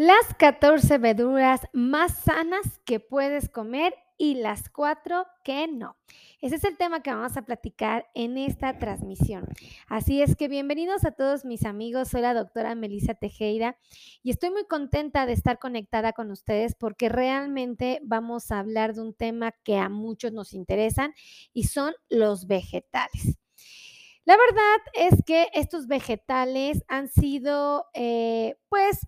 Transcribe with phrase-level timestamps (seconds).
[0.00, 5.96] Las 14 verduras más sanas que puedes comer y las 4 que no.
[6.40, 9.48] Ese es el tema que vamos a platicar en esta transmisión.
[9.88, 12.10] Así es que bienvenidos a todos mis amigos.
[12.10, 13.76] Soy la doctora Melissa Tejeda
[14.22, 19.00] y estoy muy contenta de estar conectada con ustedes porque realmente vamos a hablar de
[19.00, 21.12] un tema que a muchos nos interesan
[21.52, 23.40] y son los vegetales.
[24.24, 29.00] La verdad es que estos vegetales han sido, eh, pues,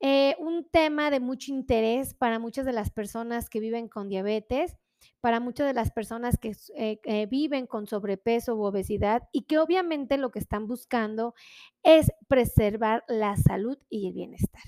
[0.00, 4.76] eh, un tema de mucho interés para muchas de las personas que viven con diabetes,
[5.20, 9.58] para muchas de las personas que eh, eh, viven con sobrepeso u obesidad y que
[9.58, 11.34] obviamente lo que están buscando
[11.82, 14.62] es preservar la salud y el bienestar.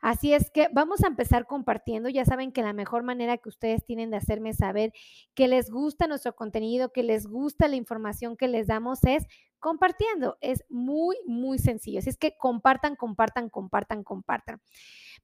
[0.00, 2.08] Así es que vamos a empezar compartiendo.
[2.08, 4.92] Ya saben que la mejor manera que ustedes tienen de hacerme saber
[5.34, 9.26] que les gusta nuestro contenido, que les gusta la información que les damos es
[9.66, 10.38] compartiendo.
[10.40, 11.98] Es muy, muy sencillo.
[11.98, 14.62] Así es que compartan, compartan, compartan, compartan.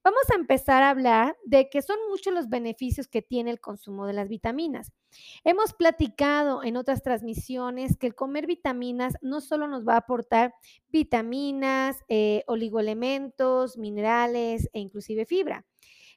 [0.03, 4.05] Vamos a empezar a hablar de que son muchos los beneficios que tiene el consumo
[4.05, 4.91] de las vitaminas.
[5.45, 10.53] Hemos platicado en otras transmisiones que el comer vitaminas no solo nos va a aportar
[10.89, 15.65] vitaminas, eh, oligoelementos, minerales e inclusive fibra.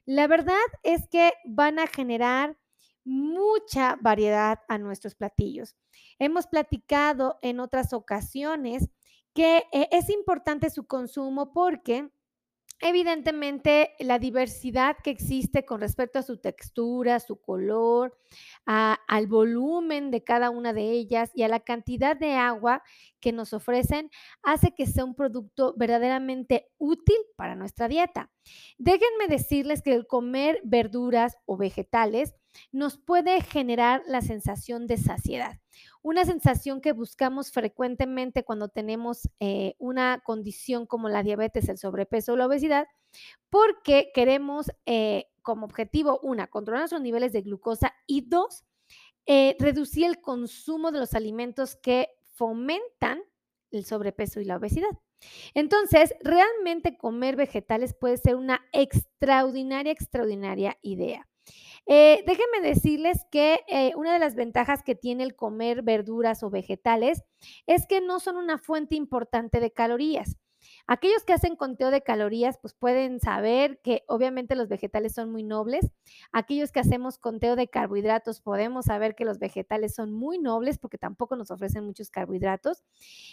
[0.05, 2.57] La verdad es que van a generar
[3.05, 5.77] mucha variedad a nuestros platillos.
[6.19, 8.89] Hemos platicado en otras ocasiones
[9.33, 12.09] que eh, es importante su consumo porque
[12.79, 18.15] Evidentemente, la diversidad que existe con respecto a su textura, su color,
[18.65, 22.83] al volumen de cada una de ellas y a la cantidad de agua
[23.19, 24.11] que nos ofrecen,
[24.43, 28.31] hace que sea un producto verdaderamente útil para nuestra dieta.
[28.77, 32.35] Déjenme decirles que el comer verduras o vegetales
[32.71, 35.59] nos puede generar la sensación de saciedad
[36.07, 42.31] una sensación que buscamos frecuentemente cuando tenemos eh, una condición como la diabetes, el sobrepeso
[42.31, 42.87] o la obesidad,
[43.49, 48.63] porque queremos eh, como objetivo, una, controlar nuestros niveles de glucosa y dos,
[49.25, 53.21] eh, reducir el consumo de los alimentos que fomentan
[53.71, 54.97] el sobrepeso y la obesidad.
[55.53, 61.27] Entonces, realmente comer vegetales puede ser una extraordinaria, extraordinaria idea.
[61.87, 66.49] Eh, déjenme decirles que eh, una de las ventajas que tiene el comer verduras o
[66.49, 67.23] vegetales
[67.65, 70.37] es que no son una fuente importante de calorías.
[70.85, 75.43] Aquellos que hacen conteo de calorías, pues pueden saber que obviamente los vegetales son muy
[75.43, 75.91] nobles.
[76.31, 80.97] Aquellos que hacemos conteo de carbohidratos, podemos saber que los vegetales son muy nobles porque
[80.97, 82.83] tampoco nos ofrecen muchos carbohidratos.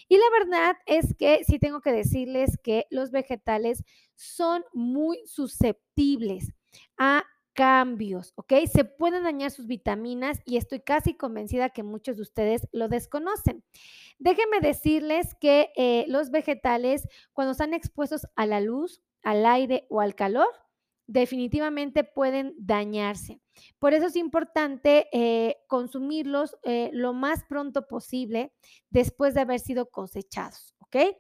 [0.09, 6.53] Y la verdad es que sí tengo que decirles que los vegetales son muy susceptibles
[6.99, 8.53] a cambios, ¿ok?
[8.71, 13.65] Se pueden dañar sus vitaminas y estoy casi convencida que muchos de ustedes lo desconocen.
[14.19, 20.01] Déjenme decirles que eh, los vegetales, cuando están expuestos a la luz, al aire o
[20.01, 20.49] al calor,
[21.07, 23.41] definitivamente pueden dañarse.
[23.79, 28.53] Por eso es importante eh, consumirlos eh, lo más pronto posible
[28.91, 31.17] después de haber sido cosechados, ¿ok?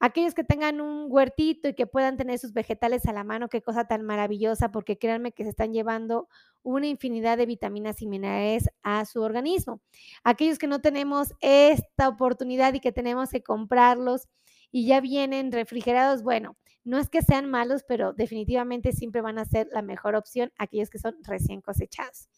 [0.00, 3.62] Aquellos que tengan un huertito y que puedan tener sus vegetales a la mano, qué
[3.62, 6.28] cosa tan maravillosa, porque créanme que se están llevando
[6.62, 9.80] una infinidad de vitaminas y minerales a su organismo.
[10.22, 14.28] Aquellos que no tenemos esta oportunidad y que tenemos que comprarlos
[14.70, 19.44] y ya vienen refrigerados, bueno, no es que sean malos, pero definitivamente siempre van a
[19.44, 22.28] ser la mejor opción aquellos que son recién cosechados.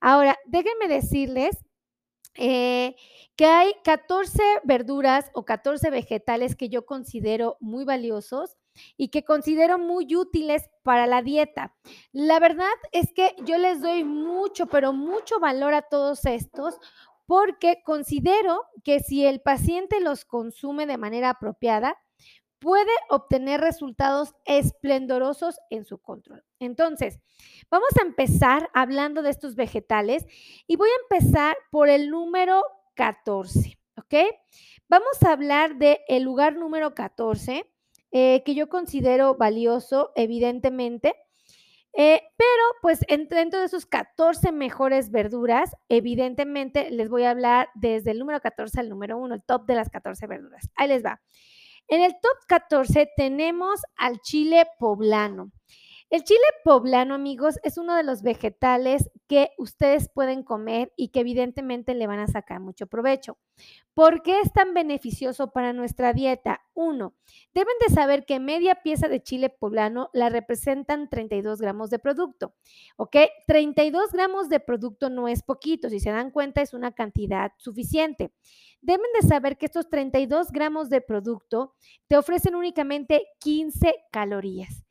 [0.00, 1.56] Ahora, déjenme decirles
[2.36, 2.96] eh,
[3.36, 8.56] que hay 14 verduras o 14 vegetales que yo considero muy valiosos
[8.96, 11.74] y que considero muy útiles para la dieta.
[12.12, 16.78] La verdad es que yo les doy mucho, pero mucho valor a todos estos
[17.26, 21.98] porque considero que si el paciente los consume de manera apropiada,
[22.58, 26.44] puede obtener resultados esplendorosos en su control.
[26.58, 27.20] Entonces,
[27.70, 30.26] vamos a empezar hablando de estos vegetales
[30.66, 32.62] y voy a empezar por el número
[32.94, 34.14] 14, ¿ok?
[34.88, 37.70] Vamos a hablar del el lugar número 14,
[38.12, 41.14] eh, que yo considero valioso, evidentemente.
[41.98, 48.10] Eh, pero pues dentro de esos 14 mejores verduras, evidentemente les voy a hablar desde
[48.10, 50.70] el número 14 al número 1, el top de las 14 verduras.
[50.76, 51.22] Ahí les va.
[51.88, 55.52] En el top 14 tenemos al chile poblano.
[56.08, 61.18] El chile poblano, amigos, es uno de los vegetales que ustedes pueden comer y que
[61.18, 63.38] evidentemente le van a sacar mucho provecho.
[63.92, 66.60] ¿Por qué es tan beneficioso para nuestra dieta?
[66.74, 67.16] Uno,
[67.54, 72.54] deben de saber que media pieza de chile poblano la representan 32 gramos de producto.
[72.96, 73.16] ¿Ok?
[73.48, 78.30] 32 gramos de producto no es poquito, si se dan cuenta es una cantidad suficiente.
[78.80, 81.74] Deben de saber que estos 32 gramos de producto
[82.06, 84.85] te ofrecen únicamente 15 calorías.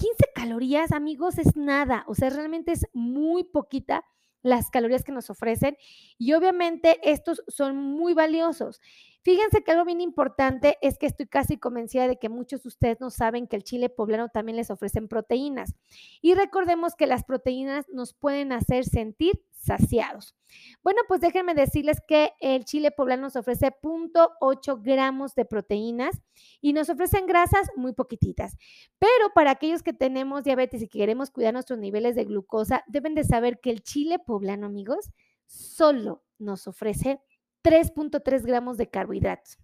[0.00, 4.02] 15 calorías, amigos, es nada, o sea, realmente es muy poquita
[4.42, 5.76] las calorías que nos ofrecen
[6.16, 8.80] y obviamente estos son muy valiosos.
[9.22, 13.00] Fíjense que algo bien importante es que estoy casi convencida de que muchos de ustedes
[13.00, 15.74] no saben que el chile poblano también les ofrecen proteínas.
[16.22, 20.34] Y recordemos que las proteínas nos pueden hacer sentir saciados.
[20.82, 26.22] Bueno, pues déjenme decirles que el chile poblano nos ofrece 0.8 gramos de proteínas
[26.62, 28.56] y nos ofrecen grasas muy poquititas.
[28.98, 33.14] Pero para aquellos que tenemos diabetes y que queremos cuidar nuestros niveles de glucosa, deben
[33.14, 35.10] de saber que el chile poblano, amigos,
[35.46, 37.20] solo nos ofrece
[37.62, 39.58] 3.3 gramos de carbohidratos.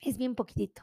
[0.00, 0.82] Es bien poquitito.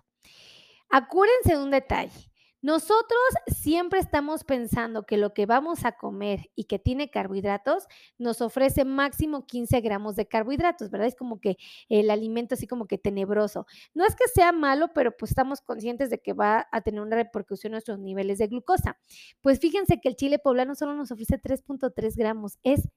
[0.89, 2.31] Acuérdense de un detalle.
[2.61, 7.85] Nosotros siempre estamos pensando que lo que vamos a comer y que tiene carbohidratos
[8.17, 11.07] nos ofrece máximo 15 gramos de carbohidratos, ¿verdad?
[11.07, 11.57] Es como que
[11.87, 13.67] el alimento así como que tenebroso.
[13.93, 17.15] No es que sea malo, pero pues estamos conscientes de que va a tener una
[17.15, 18.97] repercusión en nuestros niveles de glucosa.
[19.41, 22.57] Pues fíjense que el chile poblano solo nos ofrece 3.3 gramos.
[22.63, 22.89] Es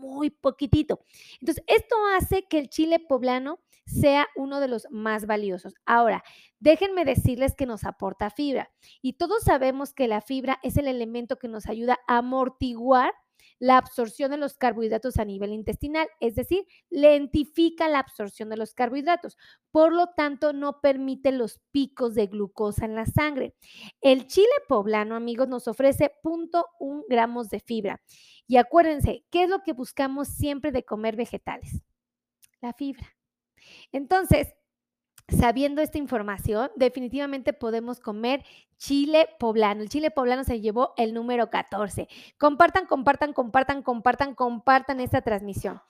[0.00, 1.00] muy poquitito.
[1.40, 5.74] Entonces, esto hace que el chile poblano sea uno de los más valiosos.
[5.84, 6.22] Ahora,
[6.58, 8.70] déjenme decirles que nos aporta fibra
[9.02, 13.12] y todos sabemos que la fibra es el elemento que nos ayuda a amortiguar
[13.58, 18.74] la absorción de los carbohidratos a nivel intestinal, es decir, lentifica la absorción de los
[18.74, 19.36] carbohidratos.
[19.70, 23.54] Por lo tanto, no permite los picos de glucosa en la sangre.
[24.00, 28.00] El chile poblano, amigos, nos ofrece 0.1 gramos de fibra.
[28.46, 31.82] Y acuérdense, ¿qué es lo que buscamos siempre de comer vegetales?
[32.60, 33.16] La fibra.
[33.92, 34.54] Entonces,
[35.30, 38.44] sabiendo esta información, definitivamente podemos comer
[38.76, 39.82] chile poblano.
[39.82, 42.08] El chile poblano se llevó el número 14.
[42.38, 45.80] Compartan, compartan, compartan, compartan, compartan esta transmisión.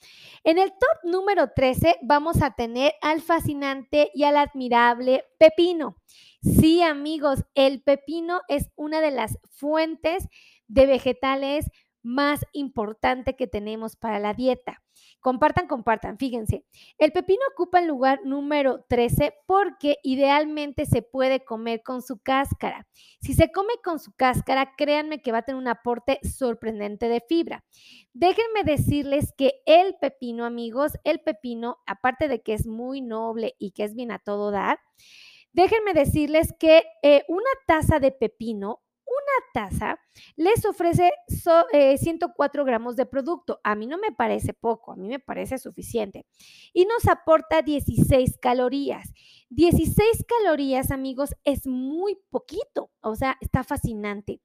[0.45, 5.97] En el top número 13 vamos a tener al fascinante y al admirable pepino.
[6.43, 10.29] Sí, amigos, el pepino es una de las fuentes
[10.69, 11.67] de vegetales
[12.03, 14.83] más importante que tenemos para la dieta.
[15.21, 16.17] Compartan, compartan.
[16.17, 16.65] Fíjense,
[16.97, 22.87] el pepino ocupa el lugar número 13 porque idealmente se puede comer con su cáscara.
[23.21, 27.21] Si se come con su cáscara, créanme que va a tener un aporte sorprendente de
[27.21, 27.65] fibra.
[28.15, 33.73] Déjenme decirles que el pepino, amigos, el pepino, aparte de que es muy noble y
[33.73, 34.81] que es bien a todo dar,
[35.53, 38.81] déjenme decirles que eh, una taza de pepino
[39.53, 39.99] taza
[40.37, 43.61] les ofrece 104 eh, gramos de producto.
[43.65, 46.27] A mí no me parece poco, a mí me parece suficiente.
[46.73, 49.13] Y nos aporta 16 calorías.
[49.51, 52.91] 16 calorías, amigos, es muy poquito.
[53.01, 54.41] O sea, está fascinante.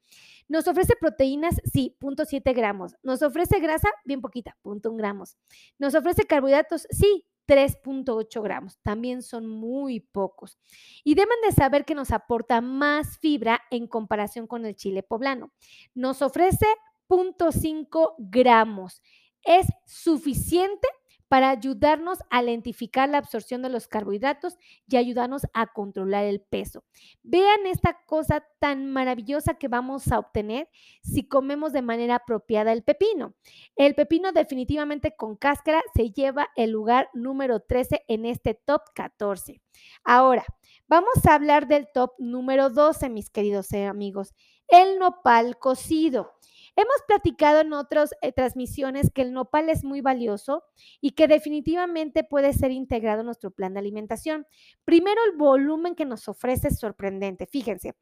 [0.48, 2.96] Nos ofrece proteínas, sí, 0.7 gramos.
[3.04, 5.38] Nos ofrece grasa, bien poquita, 0.1 gramos.
[5.80, 8.78] Nos ofrece carbohidratos, sí, 3.8 gramos.
[8.82, 10.58] También son muy pocos.
[11.04, 15.52] Y deben de saber que nos aporta más fibra en comparación con el chile poblano.
[15.94, 16.66] Nos ofrece
[17.08, 19.02] 0.5 gramos.
[19.44, 20.88] Es suficiente
[21.28, 24.58] para ayudarnos a lentificar la absorción de los carbohidratos
[24.88, 26.84] y ayudarnos a controlar el peso.
[27.24, 30.70] Vean esta cosa tan maravillosa que vamos a obtener
[31.02, 33.36] si comemos de manera apropiada el pepino.
[33.76, 39.62] El pepino definitivamente con cáscara se lleva el lugar número 13 en este top 14.
[40.04, 40.46] Ahora,
[40.88, 44.34] vamos a hablar del top número 12, mis queridos amigos,
[44.68, 46.35] el nopal cocido.
[46.76, 50.64] Hemos platicado en otras eh, transmisiones que el nopal es muy valioso
[51.00, 54.46] y que definitivamente puede ser integrado en nuestro plan de alimentación.
[54.84, 57.46] Primero, el volumen que nos ofrece es sorprendente.
[57.46, 57.96] Fíjense,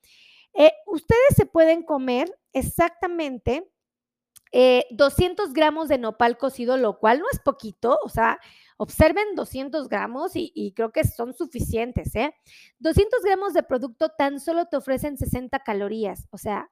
[0.54, 3.70] eh, ustedes se pueden comer exactamente
[4.92, 8.40] 200 eh, gramos de nopal cocido, lo cual no es poquito, o sea,
[8.78, 12.36] observen 200 gramos y, y creo que son suficientes, ¿eh?
[12.78, 16.70] 200 gramos de producto tan solo te ofrecen 60 calorías, o sea,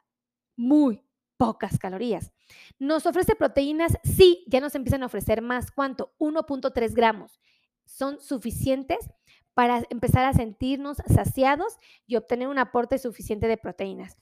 [0.55, 1.03] muy,
[1.41, 2.31] pocas calorías.
[2.77, 3.97] ¿Nos ofrece proteínas?
[4.03, 5.71] Sí, ya nos empiezan a ofrecer más.
[5.71, 6.13] ¿Cuánto?
[6.19, 7.39] 1.3 gramos.
[7.83, 8.99] Son suficientes
[9.55, 14.19] para empezar a sentirnos saciados y obtener un aporte suficiente de proteínas.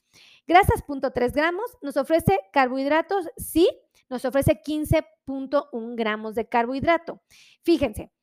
[0.48, 1.70] Grasas, 0.3 gramos.
[1.82, 3.70] Nos ofrece carbohidratos, sí,
[4.10, 7.22] nos ofrece 15.1 gramos de carbohidrato.
[7.64, 8.14] Fíjense,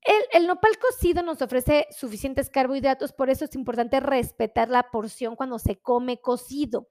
[0.00, 5.36] el, el, nopal cocido nos ofrece suficientes carbohidratos, por eso es importante respetar la porción
[5.36, 6.88] cuando se come cocido.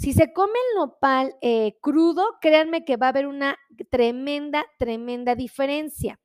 [0.00, 3.58] Si se come el nopal eh, crudo, créanme que va a haber una
[3.90, 6.18] tremenda, tremenda diferencia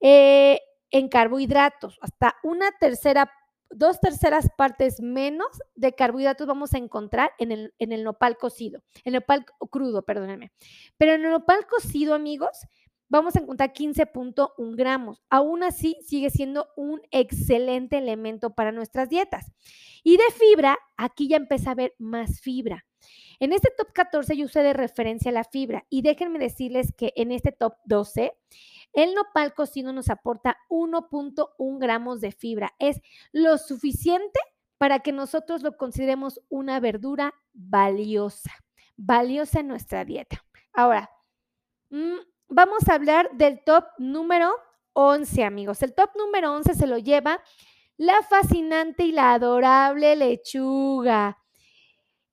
[0.00, 0.58] eh,
[0.90, 1.96] en carbohidratos.
[2.02, 3.30] Hasta una tercera,
[3.70, 9.12] dos terceras partes menos de carbohidratos vamos a encontrar en el, en nopal cocido, el
[9.12, 10.50] nopal crudo, perdónenme.
[10.98, 12.66] Pero en el nopal cocido, amigos,
[13.08, 15.22] vamos a encontrar 15.1 gramos.
[15.30, 19.52] Aún así, sigue siendo un excelente elemento para nuestras dietas.
[20.02, 22.84] Y de fibra, aquí ya empieza a ver más fibra.
[23.40, 27.32] En este top 14 yo usé de referencia la fibra y déjenme decirles que en
[27.32, 28.32] este top 12
[28.92, 32.74] el nopal cocido nos aporta 1.1 gramos de fibra.
[32.78, 33.00] Es
[33.32, 34.38] lo suficiente
[34.78, 38.52] para que nosotros lo consideremos una verdura valiosa,
[38.96, 40.44] valiosa en nuestra dieta.
[40.72, 41.10] Ahora,
[41.90, 44.54] mm, vamos a hablar del top número
[44.94, 45.82] 11, amigos.
[45.82, 47.42] El top número 11 se lo lleva
[47.96, 51.38] la fascinante y la adorable lechuga.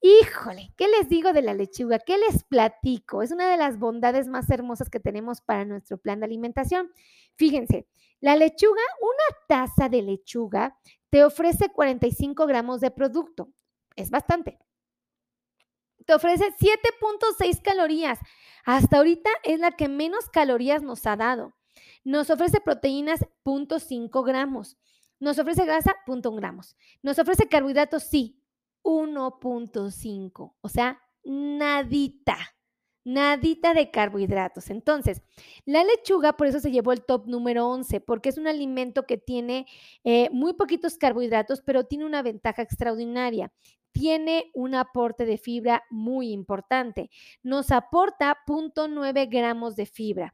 [0.04, 2.00] Híjole, ¿qué les digo de la lechuga?
[2.00, 3.22] ¿Qué les platico?
[3.22, 6.92] Es una de las bondades más hermosas que tenemos para nuestro plan de alimentación.
[7.36, 7.88] Fíjense,
[8.20, 10.76] la lechuga, una taza de lechuga
[11.12, 13.50] te ofrece 45 gramos de producto.
[13.96, 14.58] Es bastante.
[16.06, 18.20] Te ofrece 7.6 calorías.
[18.66, 21.54] Hasta ahorita es la que menos calorías nos ha dado.
[22.04, 24.78] Nos ofrece proteínas 0.5 gramos.
[25.20, 26.76] Nos ofrece grasa 0.1 gramos.
[27.04, 28.42] Nos ofrece carbohidratos, sí,
[28.84, 32.38] 1.5, o sea, nadita,
[33.04, 34.70] nadita de carbohidratos.
[34.70, 35.22] Entonces,
[35.66, 39.18] la lechuga por eso se llevó el top número 11, porque es un alimento que
[39.18, 39.68] tiene
[40.04, 43.52] eh, muy poquitos carbohidratos, pero tiene una ventaja extraordinaria.
[43.92, 47.10] Tiene un aporte de fibra muy importante.
[47.44, 50.34] Nos aporta 0.9 gramos de fibra.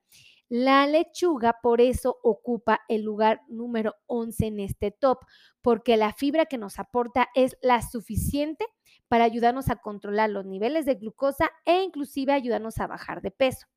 [0.49, 5.19] La lechuga por eso ocupa el lugar número 11 en este top,
[5.61, 8.65] porque la fibra que nos aporta es la suficiente
[9.09, 13.67] para ayudarnos a controlar los niveles de glucosa e inclusive ayudarnos a bajar de peso.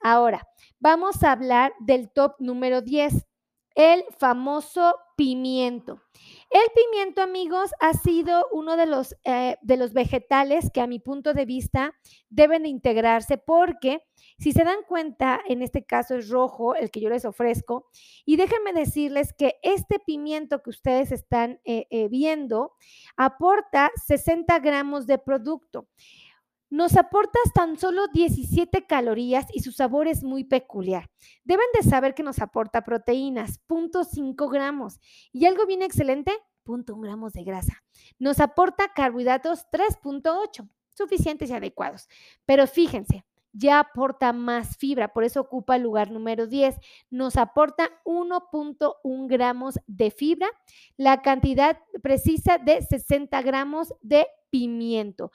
[0.00, 0.48] Ahora,
[0.78, 3.26] vamos a hablar del top número 10,
[3.74, 6.00] el famoso pimiento.
[6.50, 10.98] El pimiento, amigos, ha sido uno de los, eh, de los vegetales que a mi
[10.98, 11.94] punto de vista
[12.30, 14.02] deben integrarse porque
[14.38, 17.86] si se dan cuenta, en este caso es rojo el que yo les ofrezco.
[18.24, 22.72] Y déjenme decirles que este pimiento que ustedes están eh, eh, viendo
[23.16, 25.86] aporta 60 gramos de producto.
[26.74, 31.08] Nos aporta tan solo 17 calorías y su sabor es muy peculiar.
[31.44, 34.98] Deben de saber que nos aporta proteínas, 0.5 gramos.
[35.30, 36.32] Y algo bien excelente,
[36.66, 37.84] 0.1 gramos de grasa.
[38.18, 42.08] Nos aporta carbohidratos 3.8, suficientes y adecuados.
[42.44, 46.74] Pero fíjense, ya aporta más fibra, por eso ocupa el lugar número 10.
[47.08, 50.48] Nos aporta 1.1 gramos de fibra,
[50.96, 55.30] la cantidad precisa de 60 gramos de pimiento.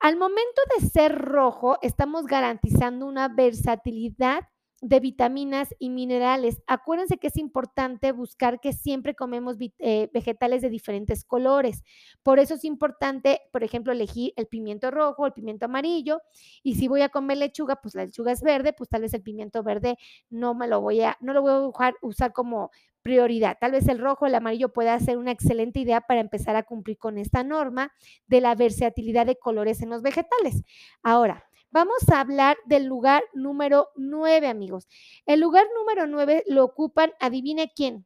[0.00, 4.44] Al momento de ser rojo, estamos garantizando una versatilidad
[4.80, 6.62] de vitaminas y minerales.
[6.68, 11.82] Acuérdense que es importante buscar que siempre comemos eh, vegetales de diferentes colores.
[12.22, 16.20] Por eso es importante, por ejemplo, elegir el pimiento rojo, el pimiento amarillo.
[16.62, 19.22] Y si voy a comer lechuga, pues la lechuga es verde, pues tal vez el
[19.22, 19.96] pimiento verde
[20.30, 22.70] no me lo voy a, no lo voy a usar como
[23.08, 23.56] prioridad.
[23.58, 26.98] Tal vez el rojo el amarillo pueda ser una excelente idea para empezar a cumplir
[26.98, 27.90] con esta norma
[28.26, 30.62] de la versatilidad de colores en los vegetales.
[31.02, 34.88] Ahora, vamos a hablar del lugar número 9, amigos.
[35.24, 38.04] El lugar número 9 lo ocupan, adivine quién.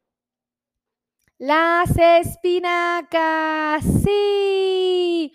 [1.36, 3.82] Las espinacas.
[4.04, 5.32] Sí.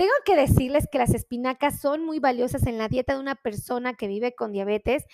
[0.00, 3.92] Tengo que decirles que las espinacas son muy valiosas en la dieta de una persona
[3.92, 5.04] que vive con diabetes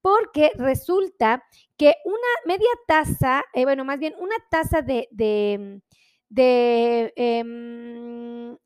[0.00, 1.42] porque resulta
[1.76, 5.82] que una media taza, eh, bueno, más bien una taza de, de,
[6.28, 8.56] de, em,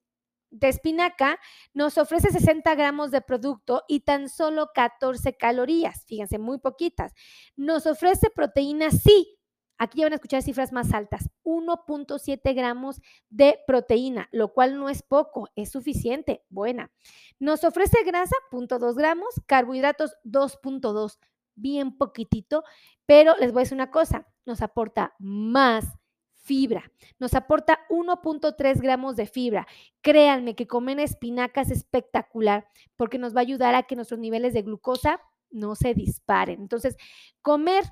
[0.50, 1.38] de espinaca
[1.72, 7.14] nos ofrece 60 gramos de producto y tan solo 14 calorías, fíjense, muy poquitas.
[7.56, 9.39] Nos ofrece proteína, sí,
[9.82, 14.90] Aquí ya van a escuchar cifras más altas, 1.7 gramos de proteína, lo cual no
[14.90, 16.90] es poco, es suficiente, buena.
[17.38, 21.18] Nos ofrece grasa, 0.2 gramos, carbohidratos, 2.2,
[21.54, 22.62] bien poquitito,
[23.06, 25.86] pero les voy a decir una cosa, nos aporta más
[26.34, 26.92] fibra.
[27.18, 29.66] Nos aporta 1.3 gramos de fibra.
[30.02, 34.52] Créanme que comer espinacas es espectacular porque nos va a ayudar a que nuestros niveles
[34.52, 36.60] de glucosa no se disparen.
[36.60, 36.96] Entonces,
[37.40, 37.84] comer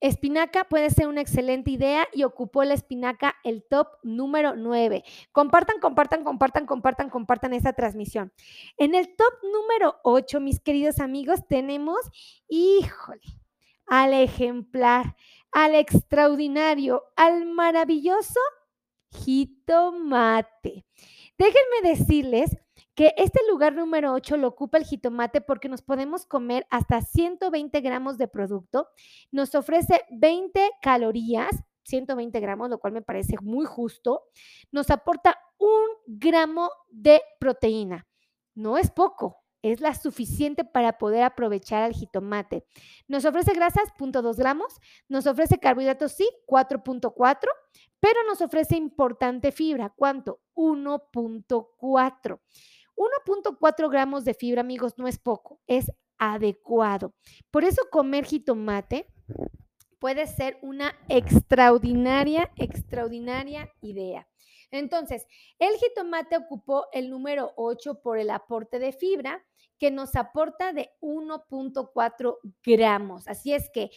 [0.00, 5.02] Espinaca puede ser una excelente idea y ocupó la espinaca el top número 9.
[5.32, 8.32] Compartan, compartan, compartan, compartan, compartan esta transmisión.
[8.76, 11.98] En el top número 8, mis queridos amigos, tenemos,
[12.48, 13.22] híjole,
[13.86, 15.16] al ejemplar,
[15.50, 18.40] al extraordinario, al maravilloso
[19.10, 20.84] jitomate.
[21.38, 22.56] Déjenme decirles
[22.96, 27.80] que este lugar número 8 lo ocupa el jitomate porque nos podemos comer hasta 120
[27.82, 28.88] gramos de producto,
[29.30, 31.50] nos ofrece 20 calorías,
[31.84, 34.22] 120 gramos, lo cual me parece muy justo,
[34.72, 38.06] nos aporta un gramo de proteína.
[38.54, 42.64] No es poco, es la suficiente para poder aprovechar al jitomate.
[43.08, 47.36] Nos ofrece grasas, 0.2 gramos, nos ofrece carbohidratos, sí, 4.4,
[48.00, 50.40] pero nos ofrece importante fibra, ¿cuánto?
[50.54, 52.40] 1.4.
[52.96, 57.14] 1.4 gramos de fibra, amigos, no es poco, es adecuado.
[57.50, 59.06] Por eso comer jitomate
[59.98, 64.26] puede ser una extraordinaria, extraordinaria idea.
[64.70, 65.26] Entonces,
[65.58, 69.44] el jitomate ocupó el número 8 por el aporte de fibra,
[69.78, 73.28] que nos aporta de 1.4 gramos.
[73.28, 73.90] Así es que,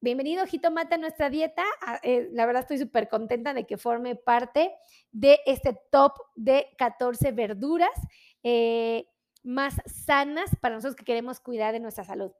[0.00, 1.64] bienvenido jitomate a nuestra dieta.
[1.82, 4.72] Ah, eh, la verdad estoy súper contenta de que forme parte
[5.12, 7.90] de este top de 14 verduras.
[8.42, 9.06] Eh,
[9.44, 12.32] más sanas para nosotros que queremos cuidar de nuestra salud.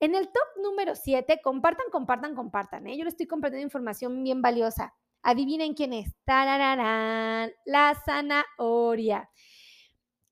[0.00, 2.86] En el top número 7, compartan, compartan, compartan.
[2.86, 2.96] ¿eh?
[2.96, 4.94] Yo les estoy compartiendo información bien valiosa.
[5.22, 6.14] Adivinen quién es.
[6.26, 9.30] La zanahoria.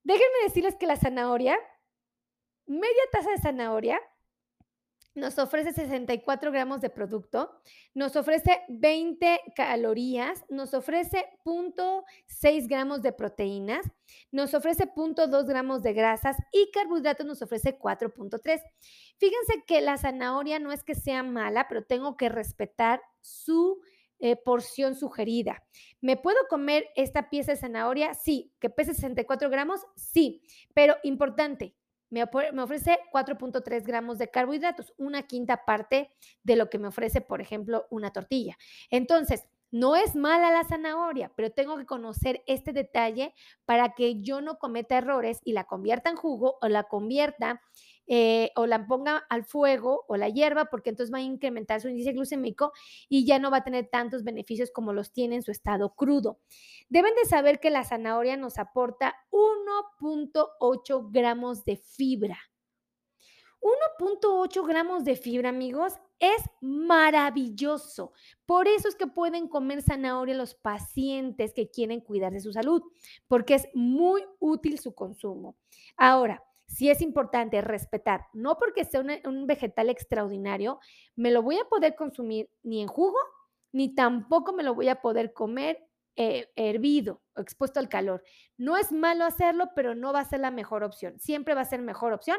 [0.02, 1.58] Déjenme decirles que la zanahoria,
[2.66, 4.00] media taza de zanahoria,
[5.14, 7.60] nos ofrece 64 gramos de producto,
[7.94, 13.86] nos ofrece 20 calorías, nos ofrece 0.6 gramos de proteínas,
[14.30, 18.62] nos ofrece 0.2 gramos de grasas y carbohidratos nos ofrece 4.3.
[19.18, 23.80] Fíjense que la zanahoria no es que sea mala, pero tengo que respetar su
[24.22, 25.64] eh, porción sugerida.
[26.02, 28.12] ¿Me puedo comer esta pieza de zanahoria?
[28.12, 28.52] Sí.
[28.60, 29.80] ¿Que pese 64 gramos?
[29.96, 30.42] Sí.
[30.74, 31.74] Pero importante,
[32.10, 36.10] me, ofrece 4.3 gramos de carbohidratos, una quinta parte
[36.42, 38.58] de lo que me ofrece, por ejemplo, una tortilla.
[38.90, 44.40] Entonces, no es mala la zanahoria, pero tengo que conocer este detalle para que yo
[44.40, 47.62] no cometa errores y la convierta en jugo o la convierta
[48.06, 51.88] eh, o la ponga al fuego o la hierba, porque entonces va a incrementar su
[51.88, 52.72] índice glucémico
[53.08, 56.40] y ya no va a tener tantos beneficios como los tiene en su estado crudo.
[56.88, 62.38] Deben de saber que la zanahoria nos aporta 1.8 gramos de fibra.
[63.60, 68.12] 1.8 gramos de fibra, amigos, es maravilloso.
[68.46, 72.82] Por eso es que pueden comer zanahoria los pacientes que quieren cuidar de su salud,
[73.28, 75.56] porque es muy útil su consumo.
[75.96, 80.78] Ahora, sí es importante respetar, no porque sea un vegetal extraordinario,
[81.16, 83.18] me lo voy a poder consumir ni en jugo,
[83.72, 85.78] ni tampoco me lo voy a poder comer
[86.16, 88.22] eh, hervido o expuesto al calor.
[88.56, 91.18] No es malo hacerlo, pero no va a ser la mejor opción.
[91.18, 92.38] Siempre va a ser mejor opción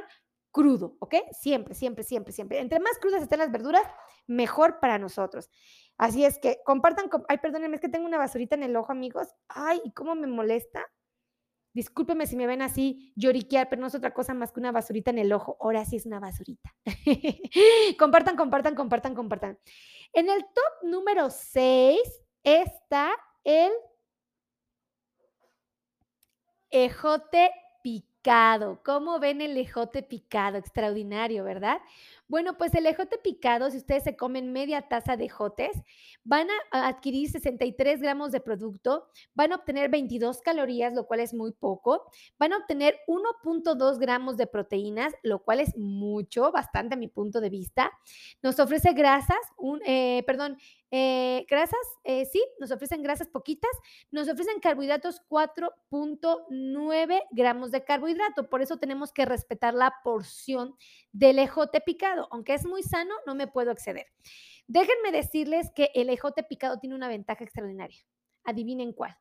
[0.51, 1.15] crudo, ¿ok?
[1.31, 2.59] Siempre, siempre, siempre, siempre.
[2.59, 3.83] Entre más crudas estén las verduras,
[4.27, 5.49] mejor para nosotros.
[5.97, 9.27] Así es que compartan, ay, perdónenme, es que tengo una basurita en el ojo, amigos.
[9.47, 10.85] Ay, ¿y cómo me molesta?
[11.73, 15.11] Discúlpeme si me ven así lloriquear, pero no es otra cosa más que una basurita
[15.11, 15.57] en el ojo.
[15.61, 16.73] Ahora sí es una basurita.
[17.99, 19.59] compartan, compartan, compartan, compartan.
[20.11, 21.99] En el top número 6
[22.43, 23.11] está
[23.43, 23.71] el
[26.69, 28.81] ejote picado.
[28.83, 30.57] ¿Cómo ven el ejote picado?
[30.57, 31.79] Extraordinario, ¿verdad?
[32.31, 35.71] Bueno, pues el ejote picado, si ustedes se comen media taza de ejotes,
[36.23, 41.33] van a adquirir 63 gramos de producto, van a obtener 22 calorías, lo cual es
[41.33, 46.97] muy poco, van a obtener 1.2 gramos de proteínas, lo cual es mucho, bastante a
[46.97, 47.91] mi punto de vista.
[48.41, 50.57] Nos ofrece grasas, un, eh, perdón,
[50.93, 53.71] eh, grasas, eh, sí, nos ofrecen grasas poquitas,
[54.11, 60.75] nos ofrecen carbohidratos 4.9 gramos de carbohidrato, por eso tenemos que respetar la porción
[61.13, 64.07] del ejote picado, aunque es muy sano, no me puedo exceder.
[64.67, 67.99] Déjenme decirles que el ejote picado tiene una ventaja extraordinaria.
[68.43, 69.17] Adivinen cuál.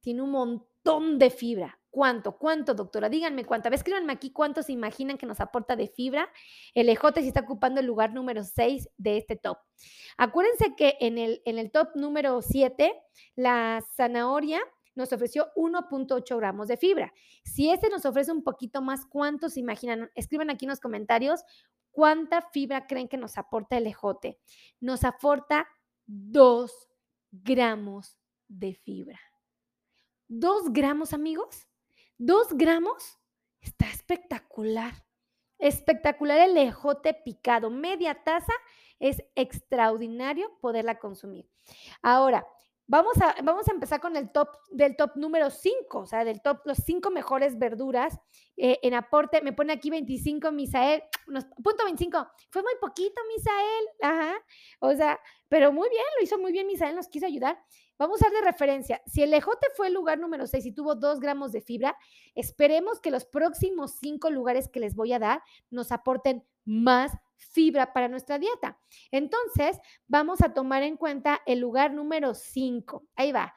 [0.00, 1.78] Tiene un montón de fibra.
[1.90, 2.38] ¿Cuánto?
[2.38, 3.10] ¿Cuánto, doctora?
[3.10, 3.68] Díganme cuánto.
[3.68, 6.28] A ver, escríbanme aquí cuánto se imaginan que nos aporta de fibra.
[6.74, 9.58] El ejote si está ocupando el lugar número 6 de este top.
[10.16, 12.94] Acuérdense que en el, en el top número 7,
[13.36, 14.60] la zanahoria
[14.94, 17.12] nos ofreció 1.8 gramos de fibra.
[17.44, 20.10] Si este nos ofrece un poquito más, ¿cuánto se imaginan?
[20.14, 21.44] Escriban aquí en los comentarios
[21.90, 24.38] cuánta fibra creen que nos aporta el ejote.
[24.80, 25.68] Nos aporta
[26.06, 26.88] 2
[27.30, 29.20] gramos de fibra.
[30.28, 31.68] ¿2 gramos, amigos?
[32.18, 33.18] Dos gramos.
[33.60, 34.92] Está espectacular.
[35.58, 37.70] Espectacular el ejote picado.
[37.70, 38.52] Media taza
[38.98, 41.48] es extraordinario poderla consumir.
[42.02, 42.46] Ahora,
[42.92, 46.42] vamos a, vamos a empezar con el top del top número 5, o sea, del
[46.42, 48.20] top, los cinco mejores verduras
[48.58, 49.40] eh, en aporte.
[49.40, 51.02] Me pone aquí 25, Misael.
[51.64, 52.28] punto 25.
[52.50, 53.84] Fue muy poquito, Misael.
[54.02, 54.34] Ajá.
[54.80, 57.58] O sea, pero muy bien, lo hizo muy bien, Misael nos quiso ayudar.
[57.96, 59.00] Vamos a dar de referencia.
[59.06, 61.96] Si el ejote fue el lugar número 6 y tuvo 2 gramos de fibra,
[62.34, 67.12] esperemos que los próximos 5 lugares que les voy a dar nos aporten más
[67.50, 68.78] fibra para nuestra dieta.
[69.10, 73.06] Entonces, vamos a tomar en cuenta el lugar número 5.
[73.16, 73.54] Ahí va.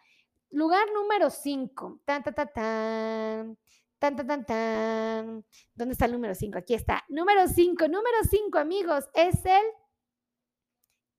[0.51, 2.01] Lugar número 5.
[2.05, 3.57] Tan, tan, tan, tan.
[3.99, 5.45] Tan, tan, tan, tan.
[5.73, 6.57] ¿Dónde está el número 5?
[6.57, 7.03] Aquí está.
[7.09, 9.63] Número 5, número 5, amigos, es el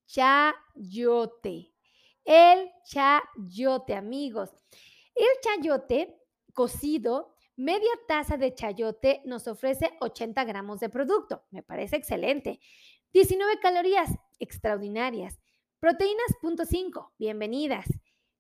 [0.06, 1.72] chayote.
[2.24, 4.50] El chayote, amigos.
[5.14, 6.20] El chayote
[6.52, 11.44] cocido, media taza de chayote nos ofrece 80 gramos de producto.
[11.50, 12.60] Me parece excelente.
[13.12, 15.40] 19 calorías, extraordinarias.
[15.80, 17.86] Proteínas, punto 5, bienvenidas.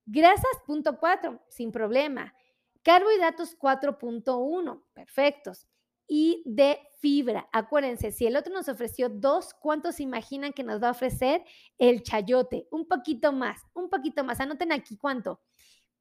[0.04, 2.34] Grasas, punto 4, sin problema.
[2.82, 5.66] Carbohidratos 4.1, perfectos.
[6.08, 7.48] Y de fibra.
[7.52, 11.42] Acuérdense, si el otro nos ofreció dos, ¿cuántos imaginan que nos va a ofrecer
[11.78, 12.68] el chayote?
[12.70, 14.40] Un poquito más, un poquito más.
[14.40, 15.40] Anoten aquí cuánto.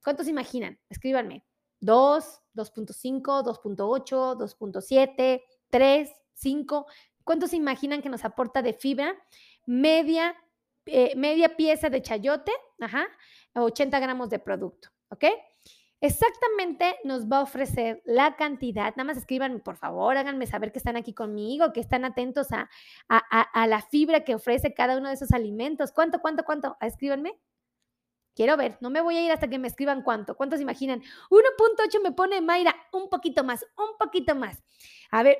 [0.03, 0.79] ¿Cuántos imaginan?
[0.89, 1.43] Escríbanme.
[1.79, 6.85] 2, 2.5, 2.8, 2.7, 3, 5.
[7.23, 9.15] ¿Cuántos imaginan que nos aporta de fibra?
[9.65, 10.35] Media,
[10.85, 13.07] eh, media pieza de chayote, ajá,
[13.53, 15.25] 80 gramos de producto, ¿ok?
[16.01, 18.95] Exactamente nos va a ofrecer la cantidad.
[18.95, 22.69] Nada más escriban, por favor, háganme saber que están aquí conmigo, que están atentos a,
[23.07, 25.91] a, la fibra que ofrece cada uno de esos alimentos.
[25.91, 26.77] ¿Cuánto, cuánto, cuánto?
[26.79, 27.39] Ah, escríbanme.
[28.35, 30.35] Quiero ver, no me voy a ir hasta que me escriban cuánto.
[30.35, 31.01] ¿Cuántos imaginan?
[31.29, 34.61] 1.8 me pone Mayra, un poquito más, un poquito más.
[35.09, 35.39] A ver,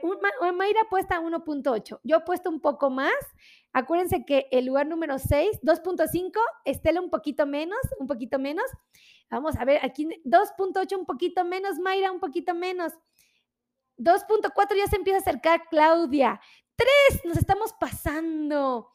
[0.56, 2.00] Mayra puesta 1.8.
[2.04, 3.14] Yo he puesto un poco más.
[3.74, 6.32] Acuérdense que el lugar número 6, 2.5,
[6.64, 8.66] Estela un poquito menos, un poquito menos.
[9.30, 12.94] Vamos a ver, aquí 2.8 un poquito menos, Mayra un poquito menos.
[13.98, 16.40] 2.4 ya se empieza a acercar Claudia.
[17.10, 18.90] 3, nos estamos pasando.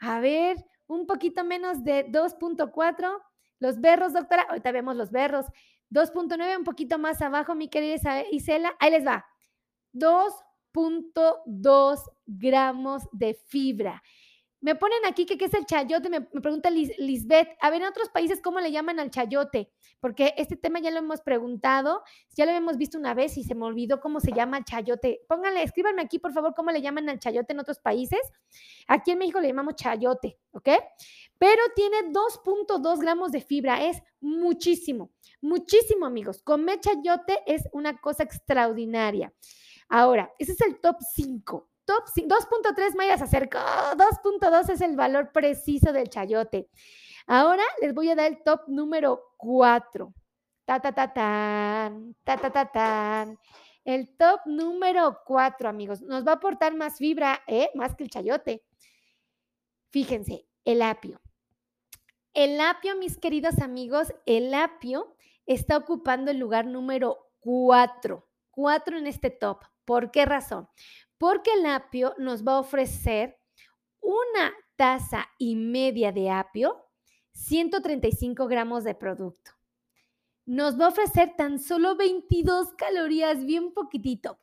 [0.00, 3.22] A ver, un poquito menos de 2.4.
[3.62, 5.46] Los berros, doctora, ahorita vemos los berros.
[5.90, 8.74] 2.9, un poquito más abajo, mi querida Isela.
[8.80, 9.24] Ahí les va.
[9.92, 14.02] 2.2 gramos de fibra.
[14.62, 17.48] Me ponen aquí que qué es el chayote, me, pregunta Lisbeth.
[17.60, 19.72] A ver, en otros países, ¿cómo le llaman al chayote?
[19.98, 22.04] Porque este tema ya lo hemos preguntado,
[22.36, 25.22] ya lo hemos visto una vez y se me olvidó cómo se llama el chayote.
[25.26, 28.20] Pónganle, escríbanme aquí, por favor, cómo le llaman al chayote en otros países.
[28.86, 30.68] Aquí en México le llamamos chayote, ¿ok?
[31.38, 36.40] Pero tiene 2.2 gramos de fibra, es muchísimo, muchísimo, amigos.
[36.44, 39.32] Comer chayote es una cosa extraordinaria.
[39.88, 41.71] Ahora, ese es el top 5.
[41.84, 43.58] Top 2.3 Maya se acercó.
[43.58, 46.68] 2.2 es el valor preciso del chayote.
[47.26, 50.12] Ahora les voy a dar el top número 4.
[50.64, 51.04] Ta ta ta
[52.24, 53.34] ta ta ta.
[53.84, 57.68] El top número 4, amigos, nos va a aportar más fibra, ¿eh?
[57.74, 58.64] más que el chayote.
[59.90, 61.20] Fíjense, el apio.
[62.32, 65.16] El apio, mis queridos amigos, el apio
[65.46, 68.26] está ocupando el lugar número 4.
[68.52, 69.64] 4 en este top.
[69.84, 70.68] ¿Por qué razón?
[71.22, 73.38] Porque el apio nos va a ofrecer
[74.00, 76.84] una taza y media de apio,
[77.30, 79.52] 135 gramos de producto.
[80.46, 84.40] Nos va a ofrecer tan solo 22 calorías, bien poquitito.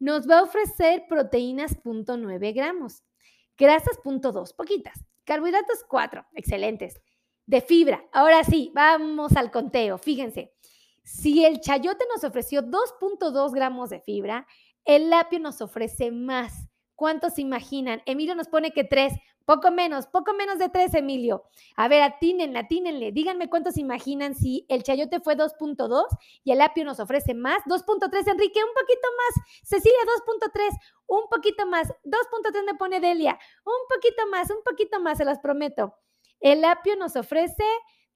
[0.00, 3.04] Nos va a ofrecer proteínas 0.9 gramos,
[3.56, 7.00] grasas 0.2, poquitas, carbohidratos 4, excelentes.
[7.46, 9.96] De fibra, ahora sí, vamos al conteo.
[9.96, 10.52] Fíjense,
[11.04, 14.44] si el chayote nos ofreció 2.2 gramos de fibra,
[14.86, 16.68] el lapio nos ofrece más.
[16.94, 18.02] ¿Cuántos se imaginan?
[18.06, 19.12] Emilio nos pone que tres,
[19.44, 21.44] poco menos, poco menos de tres, Emilio.
[21.76, 23.12] A ver, atínenle, atínenle.
[23.12, 26.06] Díganme cuántos imaginan si el chayote fue 2.2
[26.42, 27.58] y el apio nos ofrece más.
[27.66, 29.46] 2.3, Enrique, un poquito más.
[29.62, 30.70] Cecilia, 2.3,
[31.06, 31.88] un poquito más.
[32.04, 35.94] 2.3 me pone Delia, un poquito más, un poquito más, se los prometo.
[36.40, 37.64] El apio nos ofrece,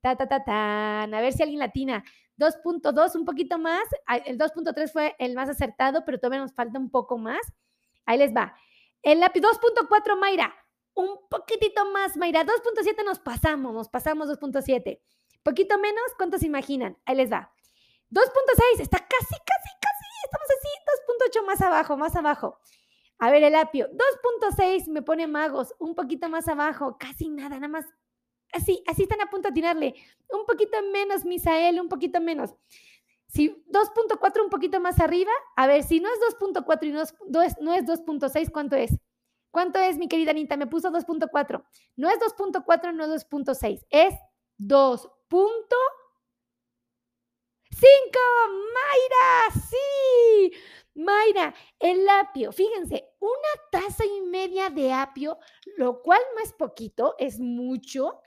[0.01, 1.03] ta, ta, ta.
[1.03, 2.03] A ver si alguien latina.
[2.41, 3.85] 2.2, un poquito más.
[4.25, 7.41] El 2.3 fue el más acertado, pero todavía nos falta un poco más.
[8.07, 8.57] Ahí les va.
[9.03, 10.55] El lápiz 2.4, Mayra.
[10.95, 12.45] Un poquitito más, Mayra.
[12.45, 15.01] 2.7 nos pasamos, nos pasamos 2.7.
[15.43, 16.99] Poquito menos, ¿cuántos imaginan?
[17.05, 17.53] Ahí les va.
[18.11, 20.05] 2.6, está casi, casi, casi.
[20.25, 22.59] Estamos así, 2.8 más abajo, más abajo.
[23.19, 23.89] A ver, el apio.
[23.93, 27.87] 2.6 me pone magos, un poquito más abajo, casi nada, nada más
[28.53, 29.95] así, así están a punto de tirarle.
[30.29, 32.55] Un poquito menos, Misael, un poquito menos.
[33.27, 37.03] Si 2.4 un poquito más arriba, a ver, si no es 2.4 y no
[37.43, 38.91] es, no es 2.6, ¿cuánto es?
[39.51, 40.57] ¿Cuánto es, mi querida Anita?
[40.57, 41.65] Me puso 2.4.
[41.97, 44.15] No es 2.4, no es 2.6, es
[44.59, 45.11] 2.5.
[48.75, 50.53] Mayra, sí.
[50.95, 55.39] Mayra, el apio, fíjense, una taza y media de apio,
[55.77, 58.21] lo cual no es poquito, es mucho,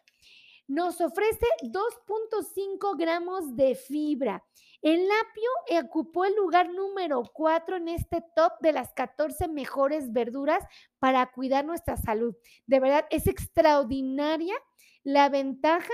[0.67, 4.43] nos ofrece 2.5 gramos de fibra.
[4.81, 10.65] El apio ocupó el lugar número 4 en este top de las 14 mejores verduras
[10.99, 12.35] para cuidar nuestra salud.
[12.67, 14.55] De verdad, es extraordinaria
[15.03, 15.93] la ventaja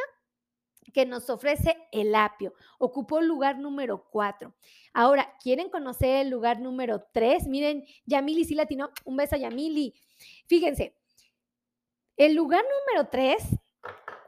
[0.93, 2.53] que nos ofrece el apio.
[2.79, 4.53] Ocupó el lugar número 4.
[4.93, 7.47] Ahora, ¿quieren conocer el lugar número 3?
[7.47, 8.89] Miren, Yamili sí latino.
[9.05, 9.93] Un beso a Yamili.
[10.47, 10.95] Fíjense,
[12.17, 13.37] el lugar número 3,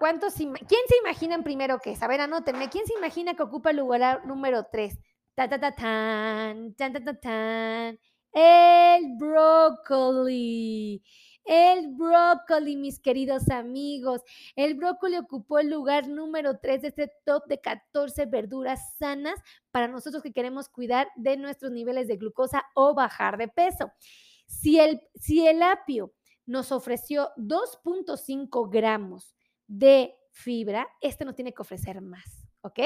[0.01, 0.49] ¿cuántos, ¿quién
[0.87, 2.01] se imaginan primero que es?
[2.01, 2.71] A ver, anótenme.
[2.71, 4.97] ¿Quién se imagina que ocupa el lugar número 3?
[5.35, 7.99] Ta, ta, ta, tan, tan, tan.
[8.33, 11.03] El brócoli.
[11.45, 14.23] El brócoli, mis queridos amigos.
[14.55, 19.87] El brócoli ocupó el lugar número 3 de este top de 14 verduras sanas para
[19.87, 23.91] nosotros que queremos cuidar de nuestros niveles de glucosa o bajar de peso.
[24.47, 26.11] Si el, si el apio
[26.47, 29.35] nos ofreció 2.5 gramos
[29.71, 32.79] de fibra, este nos tiene que ofrecer más, ¿ok?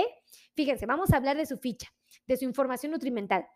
[0.54, 1.91] Fíjense, vamos a hablar de su ficha,
[2.28, 3.48] de su información nutrimental.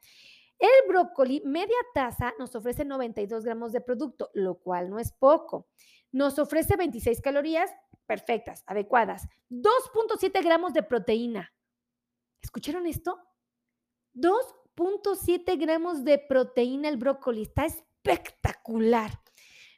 [0.57, 5.69] El brócoli, media taza, nos ofrece 92 gramos de producto, lo cual no es poco.
[6.11, 7.71] Nos ofrece 26 calorías
[8.07, 9.27] perfectas, adecuadas.
[9.51, 11.53] 2.7 gramos de proteína.
[12.41, 13.19] ¿Escucharon esto?
[14.15, 17.43] 2.7 gramos de proteína el brócoli.
[17.43, 19.11] Está espectacular.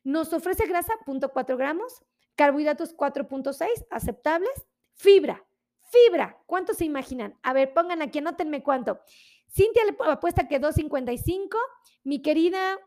[0.06, 2.02] Nos ofrece grasa, 0.4 gramos.
[2.36, 4.66] Carbohidratos, 4.6, aceptables.
[4.94, 5.46] Fibra,
[5.90, 6.38] fibra.
[6.46, 7.38] ¿Cuánto se imaginan?
[7.44, 9.00] A ver, pongan aquí, anótenme cuánto.
[9.48, 11.58] Cintia le apuesta que 2.55.
[12.04, 12.80] Mi querida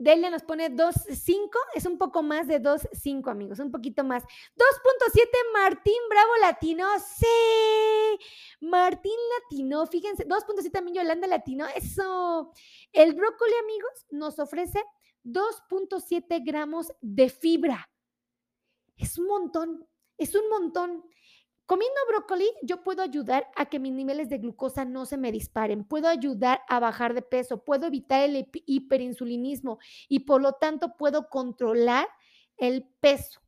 [0.00, 1.50] Delia nos pone 2.5.
[1.74, 3.58] Es un poco más de 2.5, amigos.
[3.58, 4.22] Un poquito más.
[4.22, 6.86] 2.7 Martín Bravo Latino.
[6.98, 7.26] Sí.
[8.62, 9.86] Martín Latino.
[9.86, 10.26] Fíjense.
[10.26, 11.66] 2.7 también Yolanda Latino.
[11.76, 12.50] Eso.
[12.92, 14.82] El brócoli, amigos, nos ofrece
[15.24, 17.90] 2.7 gramos de fibra.
[19.00, 19.86] Es un montón.
[20.18, 21.02] Es un montón.
[21.64, 25.84] Comiendo brócoli, yo puedo ayudar a que mis niveles de glucosa no se me disparen,
[25.84, 31.28] puedo ayudar a bajar de peso, puedo evitar el hiperinsulinismo y por lo tanto puedo
[31.28, 32.08] controlar
[32.56, 33.40] el peso.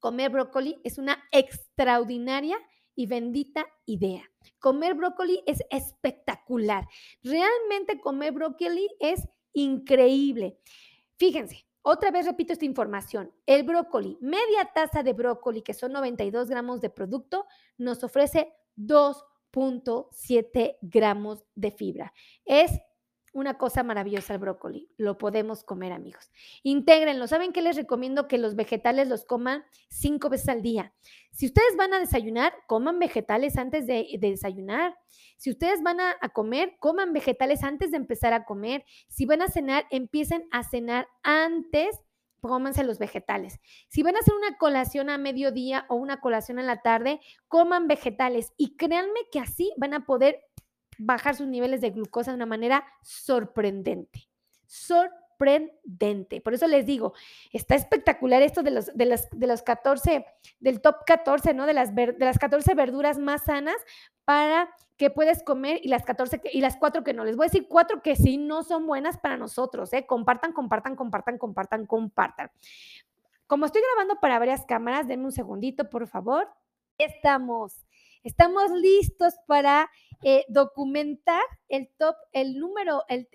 [0.00, 2.58] Comer brócoli es una extraordinaria
[2.96, 4.28] y bendita idea.
[4.58, 6.88] Comer brócoli es espectacular.
[7.22, 10.58] Realmente comer brócoli es increíble.
[11.16, 13.32] Fíjense, otra vez repito esta información.
[13.46, 17.46] El brócoli, media taza de brócoli, que son 92 gramos de producto,
[17.78, 22.12] nos ofrece 2.7 gramos de fibra.
[22.44, 22.72] Es
[23.38, 24.90] una cosa maravillosa el brócoli.
[24.96, 26.30] Lo podemos comer, amigos.
[26.62, 27.26] Intégrenlo.
[27.26, 28.28] ¿Saben qué les recomiendo?
[28.28, 30.92] Que los vegetales los coman cinco veces al día.
[31.30, 34.96] Si ustedes van a desayunar, coman vegetales antes de, desayunar.
[35.36, 38.84] Si ustedes van a, comer, coman vegetales antes de empezar a comer.
[39.06, 42.02] Si van a cenar, empiecen a cenar antes
[42.40, 43.60] cómanse los vegetales.
[43.88, 47.88] Si van a hacer una colación a mediodía o una colación en la tarde, coman
[47.88, 50.47] vegetales y créanme que así van a poder
[50.98, 54.28] bajar sus niveles de glucosa de una manera sorprendente.
[54.66, 56.40] Sorprendente.
[56.40, 57.14] Por eso les digo,
[57.52, 60.26] está espectacular esto de los, de las, de los 14,
[60.60, 61.66] del top 14, ¿no?
[61.66, 63.76] De las, de las 14 verduras más sanas
[64.24, 67.24] para que puedes comer y las 14 y las 4 que no.
[67.24, 70.04] Les voy a decir cuatro que sí no son buenas para nosotros, ¿eh?
[70.06, 72.50] Compartan, compartan, compartan, compartan, compartan.
[73.46, 76.48] Como estoy grabando para varias cámaras, denme un segundito, por favor.
[76.98, 77.86] Estamos.
[78.24, 79.90] Estamos listos para
[80.22, 83.26] eh, documentar el top, el número, el,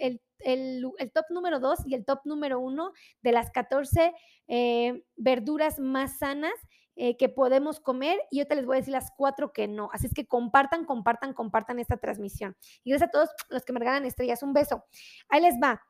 [1.13, 2.91] top número 2 y el top número 1
[3.22, 4.13] de las 14
[4.48, 6.54] eh, verduras más sanas
[6.96, 9.89] eh, que podemos comer y yo te les voy a decir las cuatro que no.
[9.93, 12.56] Así es que compartan, compartan, compartan esta transmisión.
[12.84, 14.43] Y gracias a todos los que me regalan estrellas.
[14.43, 14.84] Un beso.
[15.30, 15.82] Ahí les va.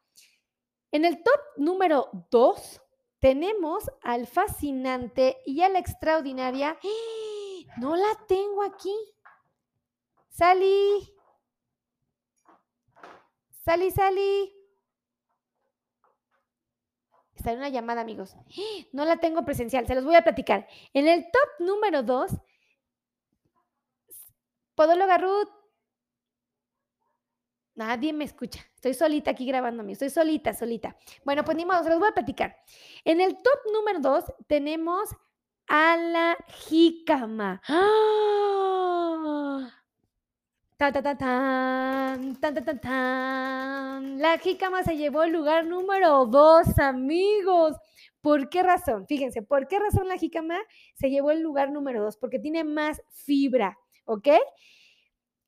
[0.91, 2.81] En el top número 2
[3.19, 6.77] tenemos al fascinante y a la extraordinaria.
[7.77, 8.95] No la tengo aquí.
[10.29, 11.13] Salí.
[13.63, 14.53] Salí, salí.
[17.35, 18.35] Está en una llamada, amigos.
[18.93, 20.67] No la tengo presencial, se los voy a platicar.
[20.93, 22.31] En el top número 2,
[24.75, 25.49] Podóloga Ruth.
[27.75, 28.61] Nadie me escucha.
[28.75, 29.93] Estoy solita aquí grabándome.
[29.93, 30.95] Estoy solita, solita.
[31.25, 32.55] Bueno, pues ni modo, se los voy a platicar.
[33.03, 35.09] En el top número 2 tenemos
[35.67, 37.61] a la jícama.
[37.67, 38.23] ¡Ah!
[44.17, 47.77] La jícama se llevó el lugar número dos, amigos.
[48.19, 49.07] ¿Por qué razón?
[49.07, 50.59] Fíjense, ¿por qué razón la jícama
[50.95, 52.17] se llevó el lugar número dos?
[52.17, 54.27] Porque tiene más fibra, ¿ok?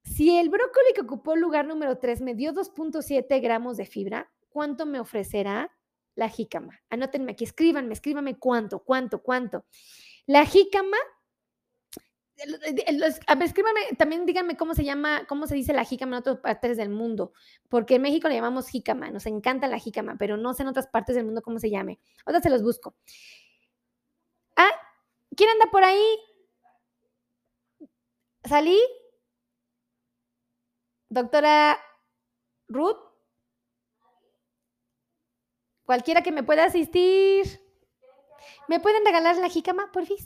[0.04, 4.32] Si el brócoli que ocupó el lugar número 3 me dio 2.7 gramos de fibra,
[4.50, 5.75] ¿cuánto me ofrecerá
[6.16, 6.80] la jícama?
[6.90, 9.66] Anótenme aquí, escríbanme, escríbanme cuánto, cuánto, cuánto.
[10.26, 10.98] La jícama
[12.36, 16.78] ver, escríbanme, también díganme cómo se llama, cómo se dice la jícama en otras partes
[16.78, 17.34] del mundo,
[17.70, 20.88] porque en México le llamamos jícama, nos encanta la jícama, pero no sé en otras
[20.88, 22.00] partes del mundo cómo se llame.
[22.26, 22.96] Ahora se los busco.
[24.56, 24.72] Ah,
[25.36, 26.18] ¿quién anda por ahí?
[28.44, 28.80] ¿Salí?
[31.10, 31.80] Doctora
[32.68, 33.05] Ruth.
[35.86, 37.62] Cualquiera que me pueda asistir.
[38.68, 40.18] ¿Me pueden regalar la jícama, por fin?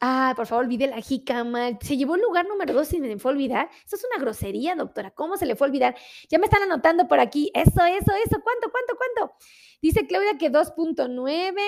[0.00, 1.78] Ah, por favor, olvide la jícama.
[1.80, 3.70] Se llevó el lugar número dos y me fue a olvidar.
[3.84, 5.10] Eso es una grosería, doctora.
[5.12, 5.96] ¿Cómo se le fue a olvidar?
[6.28, 7.50] Ya me están anotando por aquí.
[7.54, 8.40] Eso, eso, eso.
[8.42, 9.34] ¿Cuánto, cuánto, cuánto?
[9.80, 11.60] Dice Claudia que 2.9.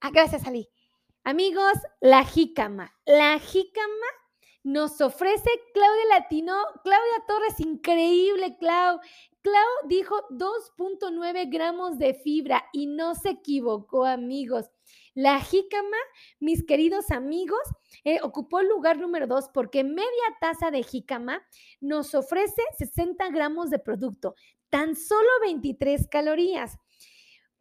[0.00, 0.68] Ah, gracias, Ali.
[1.22, 2.94] Amigos, la jícama.
[3.04, 4.06] La jícama
[4.62, 6.54] nos ofrece Claudia Latino.
[6.82, 9.00] Claudia Torres, increíble, Clau.
[9.42, 14.66] Clau dijo 2.9 gramos de fibra y no se equivocó, amigos.
[15.14, 15.96] La jícama,
[16.38, 17.60] mis queridos amigos,
[18.04, 20.06] eh, ocupó el lugar número dos porque media
[20.40, 21.42] taza de jícama
[21.80, 24.34] nos ofrece 60 gramos de producto,
[24.68, 26.78] tan solo 23 calorías,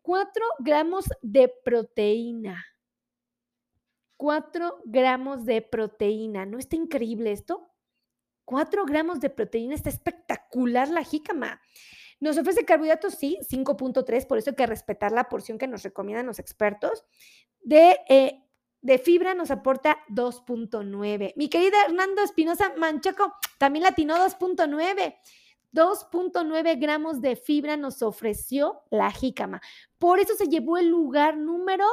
[0.02, 2.66] 4 gramos de proteína.
[4.20, 6.46] 4 gramos de proteína.
[6.46, 7.72] ¿No está increíble esto?
[8.44, 11.62] 4 gramos de proteína, está espectacular la jícama.
[12.20, 16.26] Nos ofrece carbohidratos, sí, 5.3, por eso hay que respetar la porción que nos recomiendan
[16.26, 17.06] los expertos.
[17.62, 18.44] De, eh,
[18.82, 21.32] de fibra nos aporta 2.9.
[21.38, 25.16] Mi querida Hernando Espinosa Manchaco también latinó 2.9.
[25.72, 29.62] 2.9 gramos de fibra nos ofreció la jícama.
[29.98, 31.86] Por eso se llevó el lugar número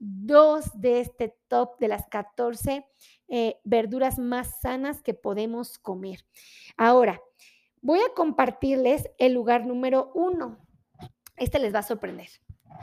[0.00, 2.86] 2 de este top de las 14
[3.28, 6.24] eh, verduras más sanas que podemos comer.
[6.76, 7.20] Ahora,
[7.80, 10.58] voy a compartirles el lugar número 1.
[11.36, 12.28] Este les va a sorprender.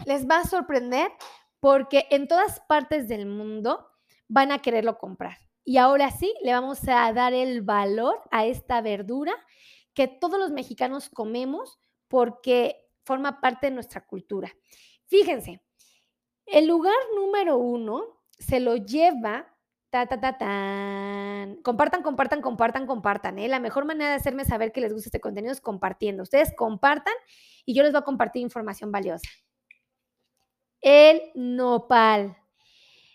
[0.06, 1.12] Les va a sorprender
[1.60, 3.88] porque en todas partes del mundo
[4.28, 5.38] van a quererlo comprar.
[5.64, 9.34] Y ahora sí, le vamos a dar el valor a esta verdura
[9.94, 14.52] que todos los mexicanos comemos porque forma parte de nuestra cultura.
[15.08, 15.62] Fíjense,
[16.48, 18.04] el lugar número uno
[18.40, 19.48] se lo lleva
[19.90, 21.62] Ta, ta, ta, tan.
[21.64, 23.40] Compartan, compartan, compartan, compartan.
[23.40, 23.48] ¿eh?
[23.48, 26.24] La mejor manera de hacerme saber que les gusta este contenido es compartiendo.
[26.24, 27.14] Ustedes compartan
[27.66, 29.30] y yo les voy a compartir información valiosa.
[30.82, 32.38] El nopal.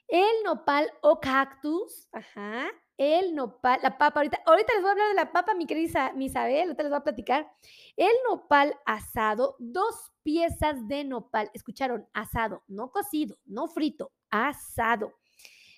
[0.09, 2.09] El nopal o cactus.
[2.11, 2.71] Ajá.
[3.05, 4.21] El nopal, la papa.
[4.21, 6.69] Ahorita, les voy a hablar de la papa, mi querida Isabel.
[6.69, 7.51] Ahorita les voy a platicar.
[7.97, 11.51] El nopal asado, dos piezas de nopal.
[11.53, 15.15] Escucharon, asado, no cocido, no frito, asado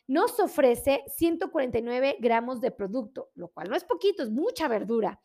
[0.07, 5.21] nos ofrece 149 gramos de producto, lo cual no es poquito, es mucha verdura.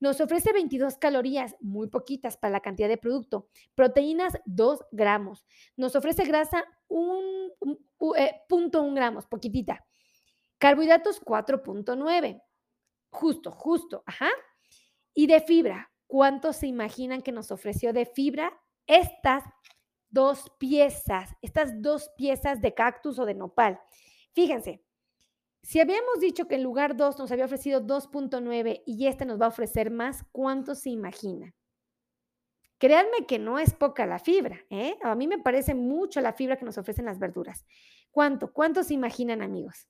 [0.00, 3.48] Nos ofrece 22 calorías, muy poquitas para la cantidad de producto.
[3.76, 5.46] Proteínas, 2 gramos.
[5.76, 8.40] Nos ofrece grasa, 1.1 eh,
[8.92, 9.86] gramos, poquitita.
[10.58, 12.42] Carbohidratos, 4.9.
[13.10, 14.30] Justo, justo, ajá.
[15.14, 18.52] Y de fibra, ¿cuánto se imaginan que nos ofreció de fibra?
[18.86, 19.44] Estas
[20.10, 23.80] dos piezas, estas dos piezas de cactus o de nopal.
[24.32, 24.84] Fíjense,
[25.64, 29.46] si habíamos dicho que en lugar 2 nos había ofrecido 2.9 y este nos va
[29.46, 31.54] a ofrecer más, ¿cuánto se imagina?
[32.78, 34.96] Créanme que no es poca la fibra, ¿eh?
[35.02, 37.64] A mí me parece mucho la fibra que nos ofrecen las verduras.
[38.10, 38.52] ¿Cuánto?
[38.52, 39.88] ¿Cuánto se imaginan, amigos?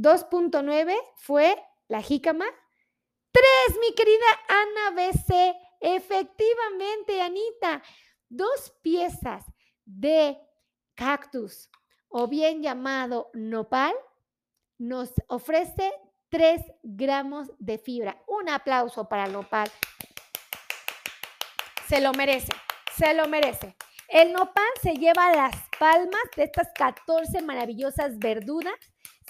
[0.00, 2.46] 2.9 fue la jícama.
[3.32, 5.54] 3, mi querida Ana BC.
[5.80, 7.82] Efectivamente, Anita.
[8.30, 9.44] Dos piezas
[9.84, 10.38] de
[10.94, 11.68] cactus
[12.08, 13.94] o bien llamado nopal,
[14.78, 15.92] nos ofrece
[16.30, 18.22] 3 gramos de fibra.
[18.26, 19.70] Un aplauso para el nopal.
[21.88, 22.52] Se lo merece,
[22.96, 23.76] se lo merece.
[24.08, 28.74] El nopal se lleva las palmas de estas 14 maravillosas verduras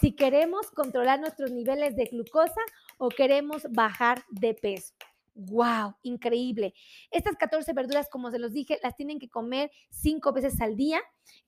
[0.00, 2.60] si queremos controlar nuestros niveles de glucosa
[2.98, 4.94] o queremos bajar de peso.
[5.34, 5.94] ¡Wow!
[6.02, 6.74] Increíble.
[7.10, 11.00] Estas 14 verduras, como se los dije, las tienen que comer cinco veces al día.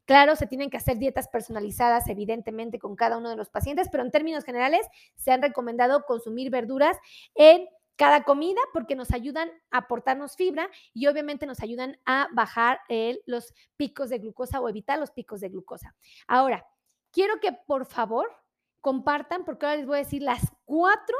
[0.05, 4.05] Claro, se tienen que hacer dietas personalizadas, evidentemente, con cada uno de los pacientes, pero
[4.05, 4.87] en términos generales
[5.17, 6.97] se han recomendado consumir verduras
[7.35, 12.81] en cada comida porque nos ayudan a aportarnos fibra y obviamente nos ayudan a bajar
[13.27, 15.95] los picos de glucosa o evitar los picos de glucosa.
[16.27, 16.67] Ahora,
[17.11, 18.42] quiero que por favor
[18.83, 21.17] compartan porque ahora les voy a decir las cuatro,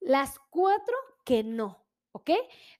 [0.00, 0.96] las cuatro
[1.26, 1.80] que no.
[2.12, 2.30] ¿ok?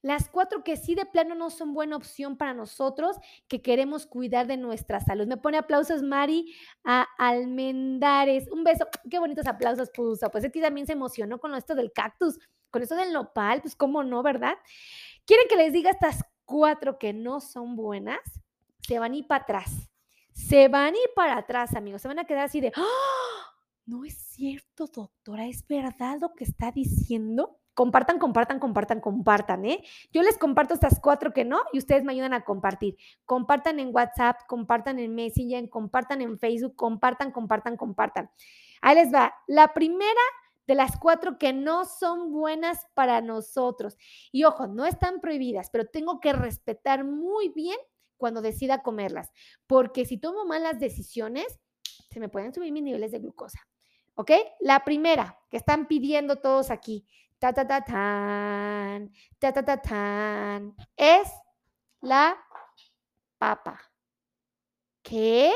[0.02, 3.16] Las cuatro que sí de plano no son buena opción para nosotros
[3.48, 5.26] que queremos cuidar de nuestra salud.
[5.26, 8.50] Me pone aplausos Mari a Almendares.
[8.50, 8.86] Un beso.
[9.10, 10.30] Qué bonitos aplausos puso.
[10.30, 12.38] Pues es que también se emocionó con esto del cactus,
[12.70, 14.54] con esto del nopal, pues cómo no, ¿verdad?
[15.26, 18.20] ¿Quieren que les diga estas cuatro que no son buenas?
[18.80, 19.90] Se van ir para atrás.
[20.32, 22.02] Se van ir para atrás, amigos.
[22.02, 23.49] Se van a quedar así de, ¡Ah!
[23.86, 27.58] No es cierto, doctora, es verdad lo que está diciendo.
[27.74, 29.82] Compartan, compartan, compartan, compartan, ¿eh?
[30.12, 32.96] Yo les comparto estas cuatro que no y ustedes me ayudan a compartir.
[33.24, 38.30] Compartan en WhatsApp, compartan en Messenger, compartan en Facebook, compartan, compartan, compartan.
[38.82, 39.34] Ahí les va.
[39.46, 40.20] La primera
[40.66, 43.96] de las cuatro que no son buenas para nosotros.
[44.30, 47.78] Y ojo, no están prohibidas, pero tengo que respetar muy bien
[48.16, 49.32] cuando decida comerlas,
[49.66, 51.58] porque si tomo malas decisiones,
[52.10, 53.58] se me pueden subir mis niveles de glucosa.
[54.14, 54.32] ¿Ok?
[54.60, 57.06] La primera que están pidiendo todos aquí,
[57.38, 61.28] ta ta ta tan, ta ta ta tan, es
[62.00, 62.36] la
[63.38, 63.80] papa.
[65.02, 65.52] ¿Qué?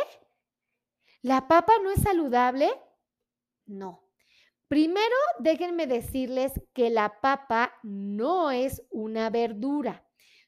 [1.23, 2.71] ¿La papa no es saludable?
[3.67, 4.05] No.
[4.69, 10.07] Primero, déjenme decirles que la papa no es una verdura.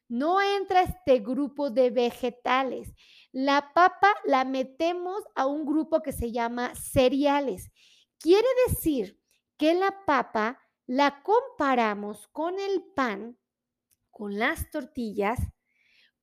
[0.09, 2.93] No entra este grupo de vegetales.
[3.31, 7.71] La papa la metemos a un grupo que se llama cereales.
[8.19, 9.19] Quiere decir
[9.57, 13.37] que la papa la comparamos con el pan,
[14.09, 15.39] con las tortillas,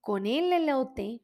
[0.01, 1.23] con el elote,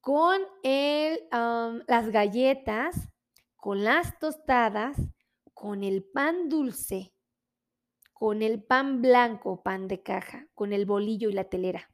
[0.00, 3.08] con el, las galletas,
[3.56, 4.96] con las tostadas,
[5.52, 7.14] con el pan dulce,
[8.12, 11.90] con el pan blanco, pan de caja, con el bolillo y la telera.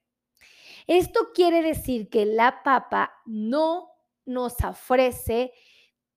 [0.86, 3.91] Esto quiere decir que la papa no
[4.24, 5.53] nos ofrece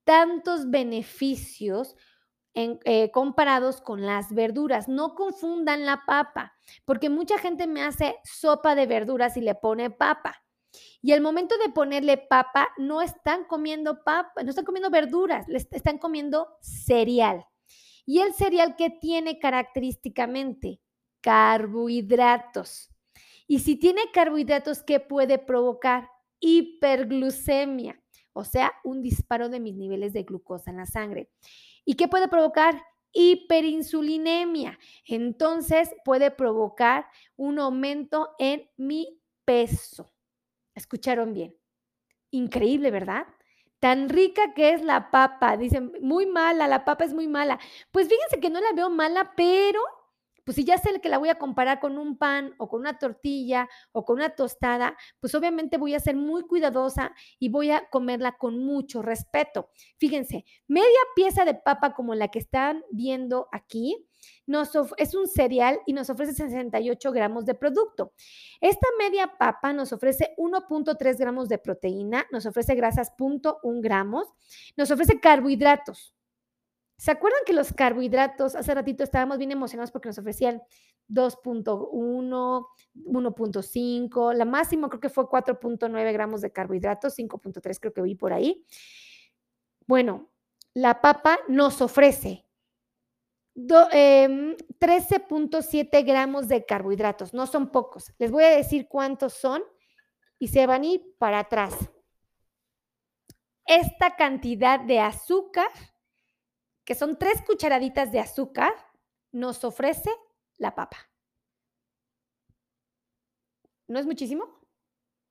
[0.04, 1.96] tantos beneficios
[2.56, 4.88] eh, comparados con las verduras.
[4.88, 6.54] No confundan la papa,
[6.86, 10.44] porque mucha gente me hace sopa de verduras y le pone papa.
[11.02, 15.98] Y al momento de ponerle papa, no están comiendo papa, no están comiendo verduras, están
[15.98, 17.46] comiendo cereal.
[18.06, 20.80] Y el cereal que tiene característicamente
[21.22, 22.90] carbohidratos.
[23.48, 26.10] Y si tiene carbohidratos, ¿qué puede provocar?
[26.40, 28.03] Hiperglucemia,
[28.34, 31.30] o sea, un disparo de mis niveles de glucosa en la sangre.
[31.86, 32.84] ¿Y qué puede provocar?
[33.14, 34.80] Hiperinsulinemia.
[35.06, 37.06] Entonces puede provocar
[37.36, 40.12] un aumento en mi peso.
[40.76, 41.56] ¿Escucharon bien?
[42.32, 43.28] Increíble, ¿verdad?
[43.80, 45.58] Tan rica que es la papa.
[45.58, 47.60] Dicen, muy mala, la papa es muy mala.
[47.92, 49.80] Pues fíjense que no la veo mala, pero
[50.44, 52.98] pues si ya sé que la voy a comparar con un pan o con una
[52.98, 57.90] tortilla o con una tostada, pues obviamente voy a ser muy cuidadosa y voy a
[57.90, 59.70] comerla con mucho respeto.
[59.98, 64.08] Fíjense, media pieza de papa como la que están viendo aquí,
[64.98, 68.14] es un cereal y nos ofrece 68 gramos de producto.
[68.62, 74.28] Esta media papa nos ofrece 1.3 gramos de proteína, nos ofrece grasas 0.1 gramos,
[74.76, 76.14] nos ofrece carbohidratos,
[76.98, 80.62] ¿Se acuerdan que los carbohidratos, hace ratito estábamos bien emocionados porque nos ofrecían
[81.10, 88.16] 2.1, 1.5, la máxima creo que fue 4.9 gramos de carbohidratos, 5.3 creo que vi
[88.16, 88.66] por ahí.
[89.86, 90.30] Bueno,
[90.74, 92.46] la papa nos ofrece
[93.56, 98.14] 13.7 em, gramos de carbohidratos, no son pocos.
[98.18, 99.64] Les voy a decir cuántos son
[100.40, 101.76] y se van a ir para atrás.
[103.66, 105.70] Esta cantidad de azúcar
[106.86, 108.74] que son tres cucharaditas de azúcar,
[109.32, 110.12] nos ofrece
[110.58, 110.98] la papa.
[113.88, 114.46] ¿No es muchísimo?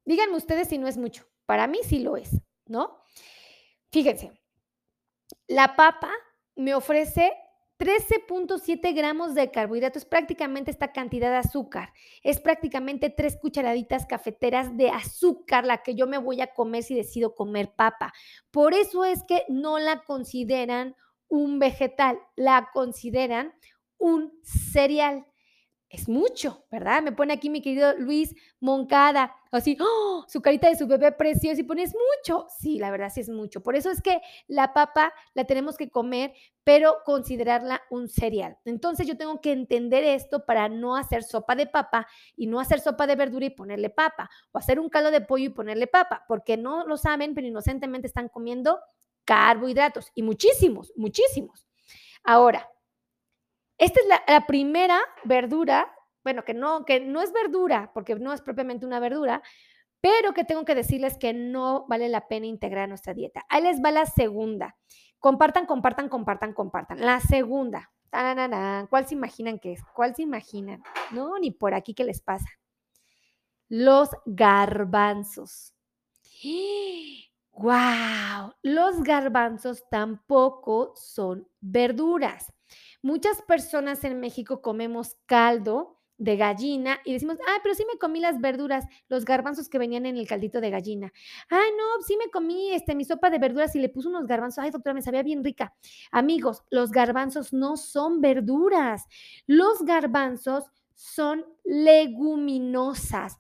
[0.05, 1.27] Díganme ustedes si no es mucho.
[1.47, 2.31] Para mí sí lo es,
[2.67, 2.99] ¿no?
[3.91, 4.33] Fíjense,
[5.47, 6.11] la papa
[6.57, 7.33] me ofrece
[7.79, 11.93] 13.7 gramos de carbohidratos, prácticamente esta cantidad de azúcar.
[12.23, 16.95] Es prácticamente tres cucharaditas cafeteras de azúcar la que yo me voy a comer si
[16.95, 18.13] decido comer papa.
[18.53, 20.95] Por eso es que no la consideran
[21.33, 23.55] un vegetal, la consideran
[23.97, 25.25] un cereal.
[25.89, 27.03] Es mucho, ¿verdad?
[27.03, 30.27] Me pone aquí mi querido Luis Moncada, así, ¡oh!
[30.29, 32.47] su carita de su bebé precioso y pone, es mucho.
[32.59, 33.63] Sí, la verdad sí es mucho.
[33.63, 38.59] Por eso es que la papa la tenemos que comer, pero considerarla un cereal.
[38.67, 42.07] Entonces yo tengo que entender esto para no hacer sopa de papa
[42.37, 45.47] y no hacer sopa de verdura y ponerle papa, o hacer un caldo de pollo
[45.47, 48.79] y ponerle papa, porque no lo saben, pero inocentemente están comiendo
[49.25, 51.67] carbohidratos y muchísimos, muchísimos.
[52.25, 52.69] Ahora,
[53.79, 55.93] esta es la, primera verdura,
[56.23, 59.43] bueno, que no, que no es verdura, porque no es propiamente una verdura,
[60.01, 63.45] pero que tengo que decirles que no vale la pena integrar nuestra dieta.
[63.49, 64.77] Ahí les va la segunda.
[65.19, 67.01] Compartan, compartan, compartan, compartan.
[67.01, 67.91] La segunda.
[68.91, 69.83] ¿Cuál se imaginan que es?
[69.95, 70.83] ¿Cuál se imaginan?
[71.13, 72.49] No, ni por aquí qué les pasa.
[73.69, 75.73] Los garbanzos.
[77.63, 78.55] ¡Wow!
[78.65, 82.53] Los garbanzos tampoco son verduras.
[83.03, 88.19] Muchas personas en México comemos caldo de gallina y decimos, ah, pero sí me comí
[88.19, 91.13] las verduras, los garbanzos que venían en el caldito de gallina.
[91.51, 94.65] Ah, no, sí me comí este, mi sopa de verduras y le puse unos garbanzos.
[94.65, 95.73] Ay, doctora, me sabía bien rica.
[96.11, 99.05] Amigos, los garbanzos no son verduras.
[99.47, 100.65] Los garbanzos
[100.97, 103.37] son leguminosas.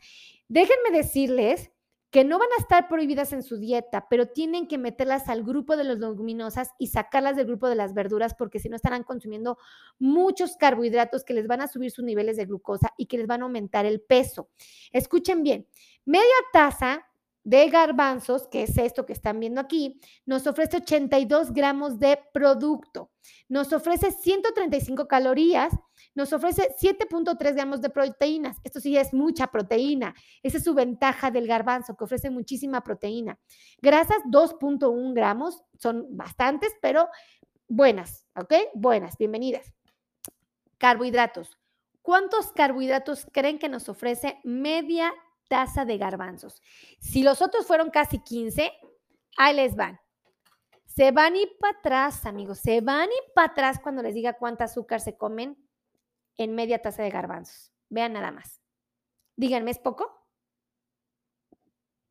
[0.46, 1.71] Déjenme decirles
[2.12, 5.78] que no van a estar prohibidas en su dieta, pero tienen que meterlas al grupo
[5.78, 9.56] de las leguminosas y sacarlas del grupo de las verduras porque si no estarán consumiendo
[9.98, 13.40] muchos carbohidratos que les van a subir sus niveles de glucosa y que les van
[13.40, 14.50] a aumentar el peso.
[14.92, 15.66] Escuchen bien,
[16.04, 17.06] media taza
[17.44, 23.10] de garbanzos, que es esto que están viendo aquí, nos ofrece 82 gramos de producto,
[23.48, 25.72] nos ofrece 135 calorías,
[26.14, 28.56] nos ofrece 7.3 gramos de proteínas.
[28.64, 30.14] Esto sí es mucha proteína.
[30.42, 33.38] Esa es su ventaja del garbanzo, que ofrece muchísima proteína.
[33.80, 37.08] Grasas, 2.1 gramos, son bastantes, pero
[37.68, 38.54] buenas, ¿ok?
[38.74, 39.72] Buenas, bienvenidas.
[40.78, 41.58] Carbohidratos.
[42.02, 45.12] ¿Cuántos carbohidratos creen que nos ofrece media
[45.52, 46.62] taza de garbanzos.
[46.98, 48.72] Si los otros fueron casi 15,
[49.36, 50.00] ahí les van.
[50.86, 54.64] Se van y para atrás, amigos, se van y para atrás cuando les diga cuánta
[54.64, 55.58] azúcar se comen
[56.36, 57.72] en media taza de garbanzos.
[57.88, 58.60] Vean nada más.
[59.36, 60.10] Díganme, ¿es poco?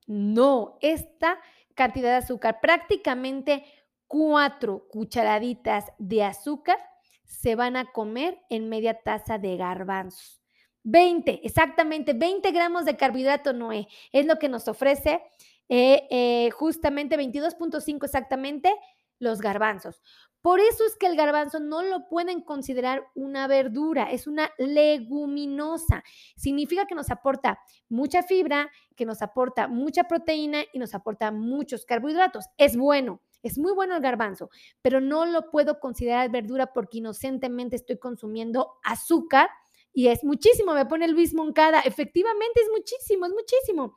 [0.08, 1.40] No, esta
[1.76, 3.64] cantidad de azúcar, prácticamente
[4.08, 6.78] cuatro cucharaditas de azúcar
[7.24, 10.42] se van a comer en media taza de garbanzos.
[10.84, 15.22] 20, exactamente, 20 gramos de carbohidrato Noé es lo que nos ofrece
[15.70, 18.76] eh, eh, justamente 22.5 exactamente
[19.20, 20.02] los garbanzos.
[20.42, 26.04] Por eso es que el garbanzo no lo pueden considerar una verdura, es una leguminosa.
[26.36, 31.86] Significa que nos aporta mucha fibra, que nos aporta mucha proteína y nos aporta muchos
[31.86, 32.46] carbohidratos.
[32.58, 34.50] Es bueno, es muy bueno el garbanzo,
[34.82, 39.50] pero no lo puedo considerar verdura porque inocentemente estoy consumiendo azúcar
[39.94, 41.82] y es muchísimo, me pone Luis Moncada.
[41.82, 43.96] Efectivamente es muchísimo, es muchísimo.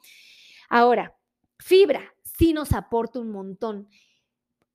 [0.69, 1.17] Ahora,
[1.59, 3.89] fibra sí nos aporta un montón.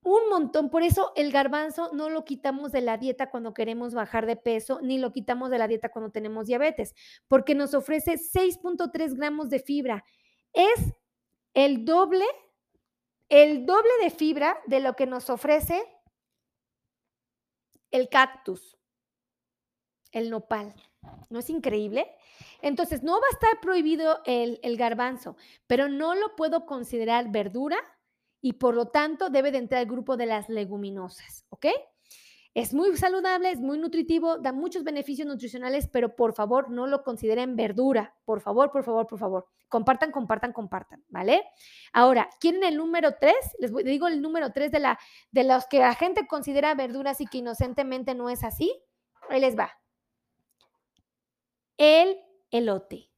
[0.09, 4.25] Un montón, por eso el garbanzo no lo quitamos de la dieta cuando queremos bajar
[4.25, 6.95] de peso, ni lo quitamos de la dieta cuando tenemos diabetes,
[7.27, 10.03] porque nos ofrece 6.3 gramos de fibra.
[10.51, 10.95] Es
[11.53, 12.25] el doble,
[13.29, 15.79] el doble de fibra de lo que nos ofrece
[17.91, 18.79] el cactus,
[20.11, 20.73] el nopal.
[21.29, 22.11] ¿No es increíble?
[22.63, 25.37] Entonces, no va a estar prohibido el, garbanzo,
[25.67, 27.77] pero no lo puedo considerar verdura
[28.41, 31.67] y por lo tanto debe de entrar al grupo de las leguminosas, ¿ok?
[32.55, 37.03] Es muy saludable, es muy nutritivo, da muchos beneficios nutricionales, pero por favor no lo
[37.03, 38.15] consideren verdura.
[38.25, 39.45] Por favor, por favor, por favor.
[39.67, 41.43] Compartan, compartan, compartan, ¿vale?
[41.93, 43.37] Ahora, ¿quieren el número tres?
[43.59, 44.99] Les digo el número tres de, la,
[45.31, 48.73] de los que la gente considera verduras y que inocentemente no es así.
[49.29, 49.71] Ahí les va
[51.79, 52.19] el
[52.51, 53.09] elote.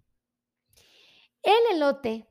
[1.41, 2.28] El elote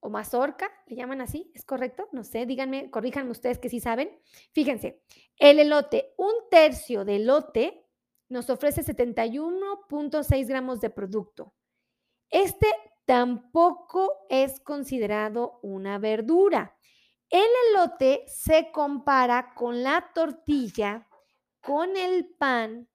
[0.00, 2.08] o mazorca, le llaman así, ¿es correcto?
[2.12, 4.10] No sé, díganme, corríjanme ustedes que sí saben.
[4.52, 5.02] Fíjense,
[5.36, 7.86] el elote, un tercio de elote
[8.28, 11.54] nos ofrece 71.6 gramos de producto.
[12.30, 12.66] Este
[13.04, 16.76] tampoco es considerado una verdura.
[17.30, 21.08] El elote se compara con la tortilla,
[21.60, 22.88] con el pan,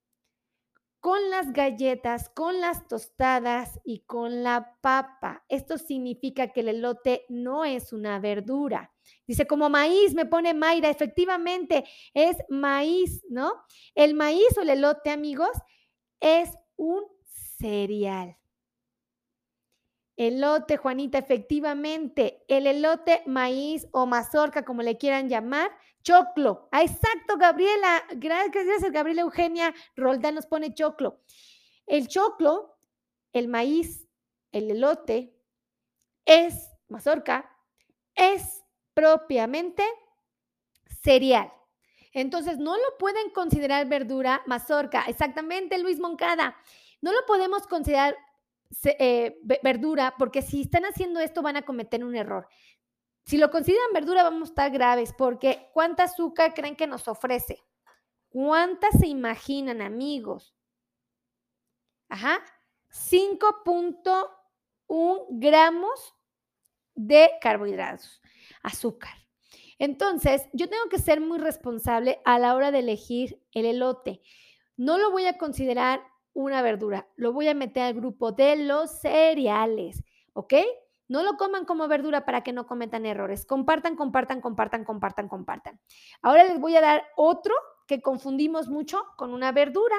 [1.01, 5.43] con las galletas, con las tostadas y con la papa.
[5.49, 8.93] Esto significa que el elote no es una verdura.
[9.25, 11.83] Dice, como maíz, me pone Mayra, efectivamente
[12.13, 13.51] es maíz, ¿no?
[13.95, 15.49] El maíz o el elote, amigos,
[16.19, 17.03] es un
[17.57, 18.37] cereal.
[20.17, 25.71] Elote, Juanita, efectivamente, el elote, maíz o mazorca, como le quieran llamar,
[26.01, 26.67] choclo.
[26.71, 28.03] Ah, exacto, Gabriela.
[28.15, 31.21] Gracias, Gabriela Eugenia Roldán nos pone choclo.
[31.85, 32.77] El choclo,
[33.33, 34.07] el maíz,
[34.51, 35.35] el elote,
[36.25, 37.49] es mazorca,
[38.15, 39.83] es propiamente
[41.03, 41.51] cereal.
[42.13, 45.05] Entonces, no lo pueden considerar verdura, mazorca.
[45.07, 46.55] Exactamente, Luis Moncada.
[47.01, 48.15] No lo podemos considerar
[48.83, 52.47] eh, verdura, porque si están haciendo esto van a cometer un error.
[53.23, 57.63] Si lo consideran verdura, vamos a estar graves, porque ¿cuánta azúcar creen que nos ofrece?
[58.29, 60.55] ¿Cuántas se imaginan, amigos?
[62.09, 62.43] Ajá,
[62.89, 66.15] 5.1 gramos
[66.95, 68.21] de carbohidratos,
[68.63, 69.13] azúcar.
[69.79, 74.21] Entonces, yo tengo que ser muy responsable a la hora de elegir el elote.
[74.77, 76.01] No lo voy a considerar
[76.33, 77.07] una verdura.
[77.15, 80.03] Lo voy a meter al grupo de los cereales,
[80.33, 80.53] ¿ok?
[81.11, 83.45] No lo coman como verdura para que no cometan errores.
[83.45, 85.77] Compartan, compartan, compartan, compartan, compartan.
[86.21, 87.53] Ahora les voy a dar otro
[87.85, 89.97] que confundimos mucho con una verdura.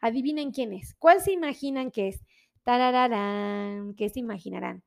[0.00, 0.96] Adivinen quién es.
[0.98, 2.24] ¿Cuál se imaginan que es?
[2.64, 3.94] Tarararán.
[3.94, 4.82] ¿Qué se imaginarán?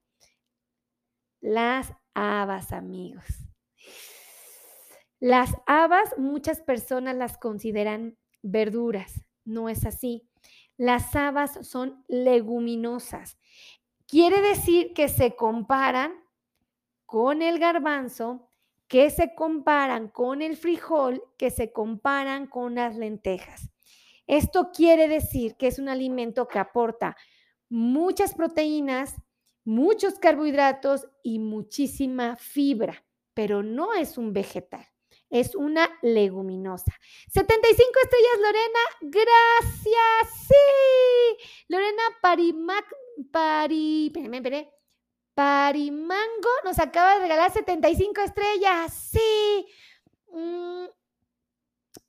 [1.39, 3.23] Las habas, amigos.
[5.21, 9.23] Las habas, muchas personas las consideran verduras.
[9.45, 10.27] No es así.
[10.75, 13.37] Las habas son leguminosas.
[14.11, 16.21] Quiere decir que se comparan
[17.05, 18.49] con el garbanzo,
[18.89, 23.71] que se comparan con el frijol, que se comparan con las lentejas.
[24.27, 27.15] Esto quiere decir que es un alimento que aporta
[27.69, 29.15] muchas proteínas,
[29.63, 34.85] muchos carbohidratos y muchísima fibra, pero no es un vegetal,
[35.29, 36.91] es una leguminosa.
[37.29, 40.47] 75 estrellas, Lorena, gracias.
[40.49, 42.93] Sí, Lorena Parimac,
[43.31, 44.67] Pari, espérame, espérame,
[45.33, 48.93] Parimango nos acaba de regalar 75 estrellas.
[48.93, 49.65] Sí.
[50.31, 50.85] Mm,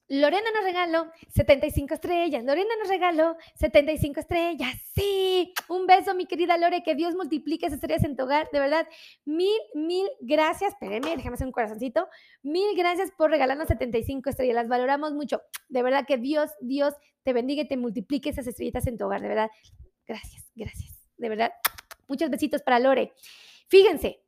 [0.09, 2.45] Lorena nos regaló 75 estrellas.
[2.45, 4.75] Lorena nos regaló 75 estrellas.
[4.95, 5.55] Sí.
[5.69, 6.83] Un beso, mi querida Lore.
[6.83, 8.49] Que Dios multiplique esas estrellas en tu hogar.
[8.53, 8.87] De verdad,
[9.25, 10.73] mil, mil gracias.
[10.73, 12.09] Espérenme, déjame hacer un corazoncito.
[12.43, 14.57] Mil gracias por regalarnos 75 estrellas.
[14.57, 15.41] Las valoramos mucho.
[15.69, 16.93] De verdad que Dios, Dios
[17.23, 19.23] te bendiga y te multiplique esas estrellitas en tu hogar.
[19.23, 19.51] De verdad.
[20.07, 21.09] Gracias, gracias.
[21.17, 21.53] De verdad.
[22.09, 23.13] Muchos besitos para Lore.
[23.69, 24.23] Fíjense,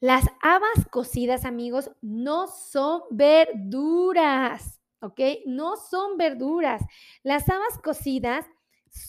[0.00, 5.20] las habas cocidas, amigos, no son verduras, ¿ok?
[5.46, 6.82] No son verduras.
[7.22, 8.46] Las habas cocidas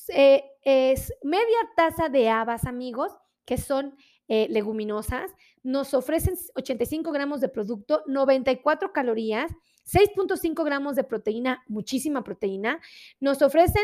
[0.09, 3.11] eh, es media taza de habas, amigos,
[3.43, 3.95] que son
[4.27, 5.31] eh, leguminosas.
[5.63, 9.51] Nos ofrecen 85 gramos de producto, 94 calorías,
[9.85, 12.79] 6.5 gramos de proteína, muchísima proteína.
[13.19, 13.83] Nos ofrecen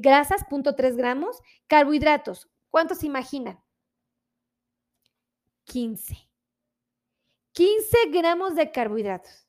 [0.00, 2.48] grasas, 0.3 gramos, carbohidratos.
[2.70, 3.62] ¿Cuántos imaginan?
[5.64, 6.16] 15.
[7.52, 9.46] 15 gramos de carbohidratos.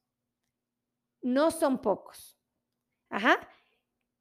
[1.22, 2.38] No son pocos.
[3.10, 3.40] Ajá.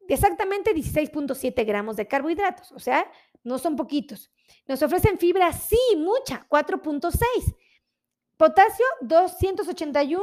[0.09, 2.73] Exactamente 16.7 gramos de carbohidratos.
[2.73, 3.11] O sea,
[3.43, 4.31] no son poquitos.
[4.67, 7.57] Nos ofrecen fibra, sí, mucha, 4.6.
[8.37, 10.23] Potasio, 281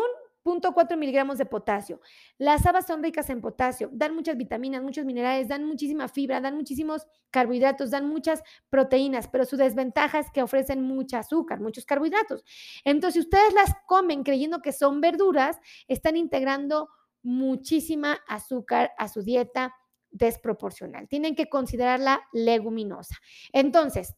[0.49, 2.01] 0.4 miligramos de potasio.
[2.37, 6.55] Las habas son ricas en potasio, dan muchas vitaminas, muchos minerales, dan muchísima fibra, dan
[6.55, 12.43] muchísimos carbohidratos, dan muchas proteínas, pero su desventaja es que ofrecen mucha azúcar, muchos carbohidratos.
[12.83, 16.89] Entonces, si ustedes las comen creyendo que son verduras, están integrando
[17.21, 19.75] muchísima azúcar a su dieta
[20.11, 21.07] desproporcional.
[21.07, 23.15] Tienen que considerarla leguminosa.
[23.51, 24.15] Entonces,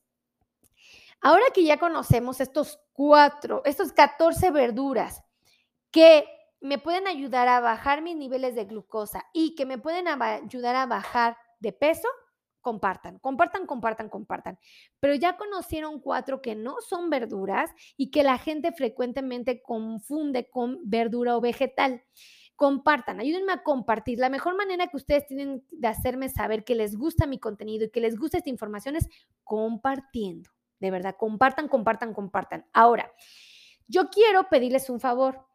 [1.21, 5.23] ahora que ya conocemos estos cuatro, estos 14 verduras,
[5.91, 6.25] que
[6.61, 10.85] me pueden ayudar a bajar mis niveles de glucosa y que me pueden ayudar a
[10.85, 12.07] bajar de peso,
[12.61, 14.59] compartan, compartan, compartan, compartan.
[14.99, 20.79] Pero ya conocieron cuatro que no son verduras y que la gente frecuentemente confunde con
[20.83, 22.03] verdura o vegetal.
[22.55, 24.19] Compartan, ayúdenme a compartir.
[24.19, 27.89] La mejor manera que ustedes tienen de hacerme saber que les gusta mi contenido y
[27.89, 29.09] que les gusta esta información es
[29.43, 30.51] compartiendo.
[30.79, 32.67] De verdad, compartan, compartan, compartan.
[32.71, 33.11] Ahora,
[33.87, 35.47] yo quiero pedirles un favor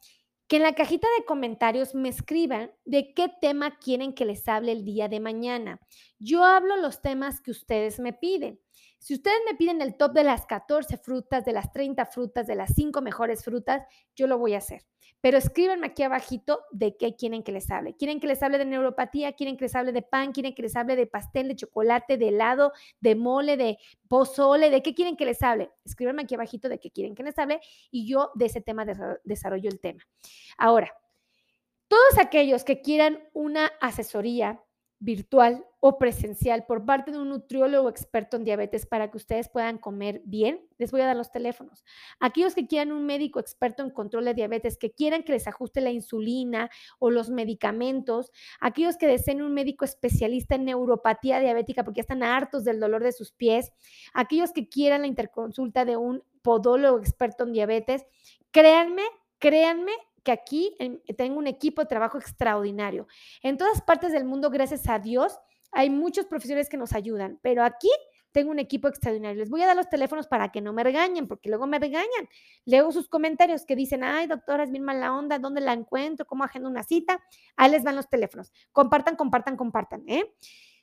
[0.49, 4.73] que en la cajita de comentarios me escriban de qué tema quieren que les hable
[4.73, 5.81] el día de mañana.
[6.19, 8.61] Yo hablo los temas que ustedes me piden.
[8.99, 12.55] Si ustedes me piden el top de las 14 frutas, de las 30 frutas, de
[12.55, 13.83] las 5 mejores frutas,
[14.15, 14.85] yo lo voy a hacer.
[15.21, 17.97] Pero escríbanme aquí abajito de qué quieren que les hable.
[17.97, 19.33] ¿Quieren que les hable de neuropatía?
[19.33, 20.33] ¿Quieren que les hable de pan?
[20.33, 23.79] ¿Quieren que les hable de pastel, de chocolate, de helado, de mole, de
[24.09, 24.71] pozole?
[24.71, 25.71] ¿De qué quieren que les hable?
[25.85, 28.85] Escríbanme aquí abajito de qué quieren que les hable y yo de ese tema
[29.25, 30.03] desarrollo el tema.
[30.59, 30.93] Ahora,
[31.89, 34.63] todos aquellos que quieran una asesoría
[34.99, 39.79] virtual o presencial por parte de un nutriólogo experto en diabetes para que ustedes puedan
[39.79, 41.85] comer bien, les voy a dar los teléfonos.
[42.19, 45.81] Aquellos que quieran un médico experto en control de diabetes, que quieran que les ajuste
[45.81, 52.01] la insulina o los medicamentos, aquellos que deseen un médico especialista en neuropatía diabética porque
[52.01, 53.73] están hartos del dolor de sus pies,
[54.15, 58.07] aquellos que quieran la interconsulta de un podólogo experto en diabetes,
[58.51, 59.03] créanme,
[59.39, 59.93] créanme
[60.27, 60.77] que aquí
[61.17, 63.07] tengo un equipo de trabajo extraordinario.
[63.43, 65.39] En todas partes del mundo, gracias a Dios,
[65.71, 67.89] hay muchos profesores que nos ayudan, pero aquí
[68.33, 69.39] tengo un equipo extraordinario.
[69.39, 72.29] Les voy a dar los teléfonos para que no me regañen, porque luego me regañan.
[72.65, 76.27] Leo sus comentarios que dicen, ay, doctora, es bien mala onda, ¿dónde la encuentro?
[76.27, 77.23] ¿Cómo agendo una cita?
[77.57, 78.53] Ahí les van los teléfonos.
[78.73, 80.03] Compartan, compartan, compartan.
[80.09, 80.35] ¿eh?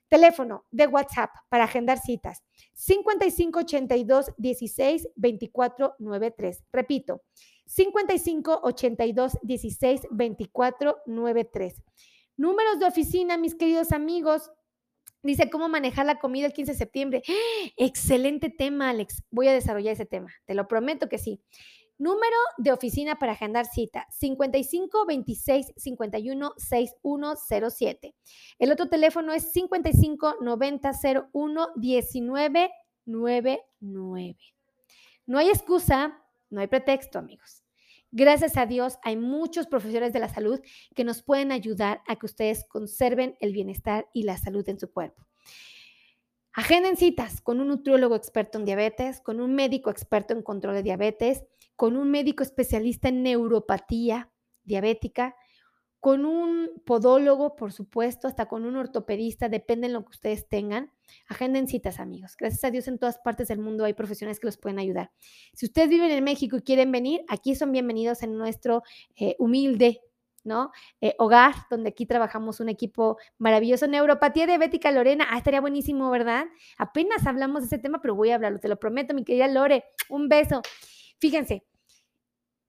[0.08, 2.44] Teléfono de WhatsApp para agendar citas.
[2.74, 6.64] 5582 16 24 93.
[6.72, 7.24] Repito,
[7.66, 11.84] 55 82 16 24 93.
[12.36, 14.52] Números de oficina, mis queridos amigos.
[15.22, 17.24] Dice cómo manejar la comida el 15 de septiembre.
[17.78, 19.24] Excelente tema, Alex.
[19.32, 20.30] Voy a desarrollar ese tema.
[20.46, 21.42] Te lo prometo que sí.
[21.98, 28.16] Número de oficina para agendar cita, 55 26 51 6107.
[28.58, 30.92] El otro teléfono es 55 90
[31.32, 32.72] 01 19
[33.06, 34.38] 99.
[35.26, 36.23] No hay excusa,
[36.54, 37.64] no hay pretexto, amigos.
[38.12, 40.62] Gracias a Dios hay muchos profesores de la salud
[40.96, 44.92] que nos pueden ayudar a que ustedes conserven el bienestar y la salud en su
[44.92, 45.26] cuerpo.
[46.54, 50.84] Agenden citas con un nutriólogo experto en diabetes, con un médico experto en control de
[50.84, 51.44] diabetes,
[51.76, 54.32] con un médico especialista en neuropatía
[54.64, 55.36] diabética,
[56.04, 60.92] con un podólogo, por supuesto, hasta con un ortopedista, depende de lo que ustedes tengan.
[61.30, 62.36] Agenden citas, amigos.
[62.38, 65.12] Gracias a Dios en todas partes del mundo hay profesionales que los pueden ayudar.
[65.54, 68.84] Si ustedes viven en México y quieren venir, aquí son bienvenidos en nuestro
[69.16, 70.02] eh, humilde
[70.44, 70.72] ¿no?
[71.00, 73.88] Eh, hogar, donde aquí trabajamos un equipo maravilloso.
[73.88, 75.26] Neuropatía diabética, Lorena.
[75.30, 76.48] Ah, estaría buenísimo, ¿verdad?
[76.78, 79.86] Apenas hablamos de ese tema, pero voy a hablarlo, te lo prometo, mi querida Lore.
[80.10, 80.62] Un beso.
[81.18, 81.64] Fíjense,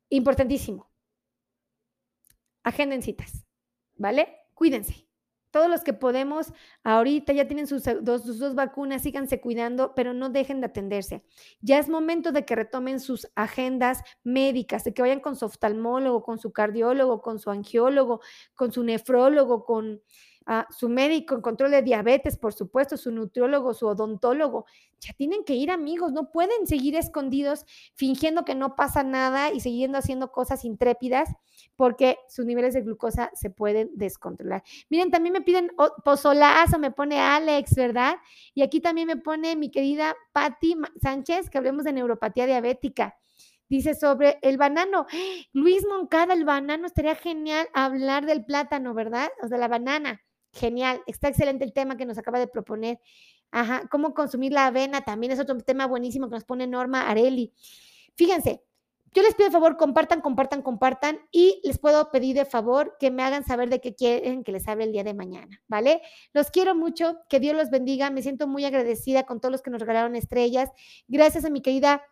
[0.08, 0.93] importantísimo
[2.64, 3.46] agenden citas,
[3.96, 4.28] ¿vale?
[4.54, 5.06] Cuídense.
[5.52, 6.52] Todos los que podemos,
[6.82, 11.24] ahorita ya tienen sus dos, sus dos vacunas, síganse cuidando, pero no dejen de atenderse.
[11.60, 16.24] Ya es momento de que retomen sus agendas médicas, de que vayan con su oftalmólogo,
[16.24, 18.20] con su cardiólogo, con su angiólogo,
[18.56, 20.02] con su nefrólogo, con
[20.70, 24.66] su médico en control de diabetes, por supuesto, su nutriólogo, su odontólogo.
[25.00, 27.64] Ya tienen que ir amigos, no pueden seguir escondidos
[27.94, 31.30] fingiendo que no pasa nada y siguiendo haciendo cosas intrépidas
[31.76, 34.62] porque sus niveles de glucosa se pueden descontrolar.
[34.90, 35.70] Miren, también me piden
[36.04, 38.16] pozolazo, me pone Alex, ¿verdad?
[38.54, 43.18] Y aquí también me pone mi querida Patti Sánchez, que hablemos de neuropatía diabética.
[43.68, 45.06] Dice sobre el banano.
[45.52, 49.30] Luis Moncada, el banano, estaría genial hablar del plátano, ¿verdad?
[49.42, 50.20] O de la banana.
[50.54, 53.00] Genial, está excelente el tema que nos acaba de proponer.
[53.50, 57.52] Ajá, cómo consumir la avena también es otro tema buenísimo que nos pone Norma Areli.
[58.14, 58.62] Fíjense,
[59.12, 63.12] yo les pido de favor, compartan, compartan, compartan y les puedo pedir de favor que
[63.12, 66.02] me hagan saber de qué quieren que les hable el día de mañana, ¿vale?
[66.32, 69.70] Los quiero mucho, que Dios los bendiga, me siento muy agradecida con todos los que
[69.70, 70.70] nos regalaron estrellas.
[71.06, 72.02] Gracias a mi querida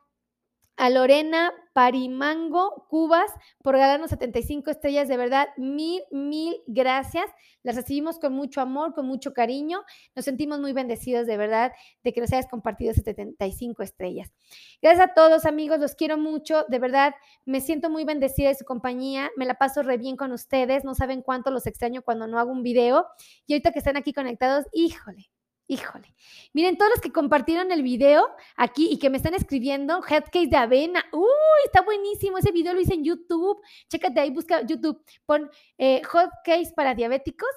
[0.77, 3.31] a Lorena Parimango Cubas
[3.63, 5.09] por regalarnos 75 estrellas.
[5.09, 7.27] De verdad, mil, mil gracias.
[7.63, 9.83] Las recibimos con mucho amor, con mucho cariño.
[10.15, 14.33] Nos sentimos muy bendecidos, de verdad, de que nos hayas compartido 75 estrellas.
[14.81, 15.79] Gracias a todos, amigos.
[15.79, 16.65] Los quiero mucho.
[16.69, 17.15] De verdad,
[17.45, 19.31] me siento muy bendecida de su compañía.
[19.37, 20.85] Me la paso re bien con ustedes.
[20.85, 23.07] No saben cuánto los extraño cuando no hago un video.
[23.47, 25.31] Y ahorita que están aquí conectados, híjole,
[25.73, 26.15] Híjole.
[26.53, 30.57] Miren, todos los que compartieron el video aquí y que me están escribiendo, headcase de
[30.59, 31.03] avena.
[31.15, 32.37] Uy, está buenísimo.
[32.37, 33.59] Ese video lo hice en YouTube.
[33.89, 35.03] Chécate ahí, busca YouTube.
[35.25, 37.49] Pon eh, hotcakes para diabéticos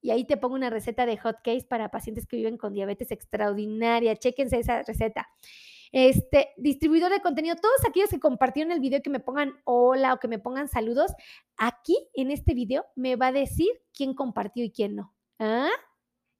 [0.00, 4.16] y ahí te pongo una receta de hotcakes para pacientes que viven con diabetes extraordinaria.
[4.16, 5.28] Chéquense esa receta.
[5.92, 10.18] Este, distribuidor de contenido, todos aquellos que compartieron el video, que me pongan hola o
[10.18, 11.12] que me pongan saludos,
[11.56, 15.14] aquí en este video me va a decir quién compartió y quién no.
[15.38, 15.70] ¿Ah?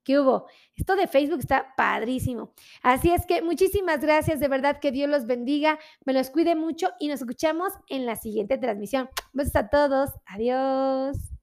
[0.07, 0.47] ¿Qué hubo?
[0.77, 2.53] Esto de Facebook está padrísimo.
[2.81, 6.91] Así es que muchísimas gracias, de verdad que Dios los bendiga, me los cuide mucho
[7.01, 9.11] y nos escuchamos en la siguiente transmisión.
[9.33, 11.36] Besos a todos, adiós.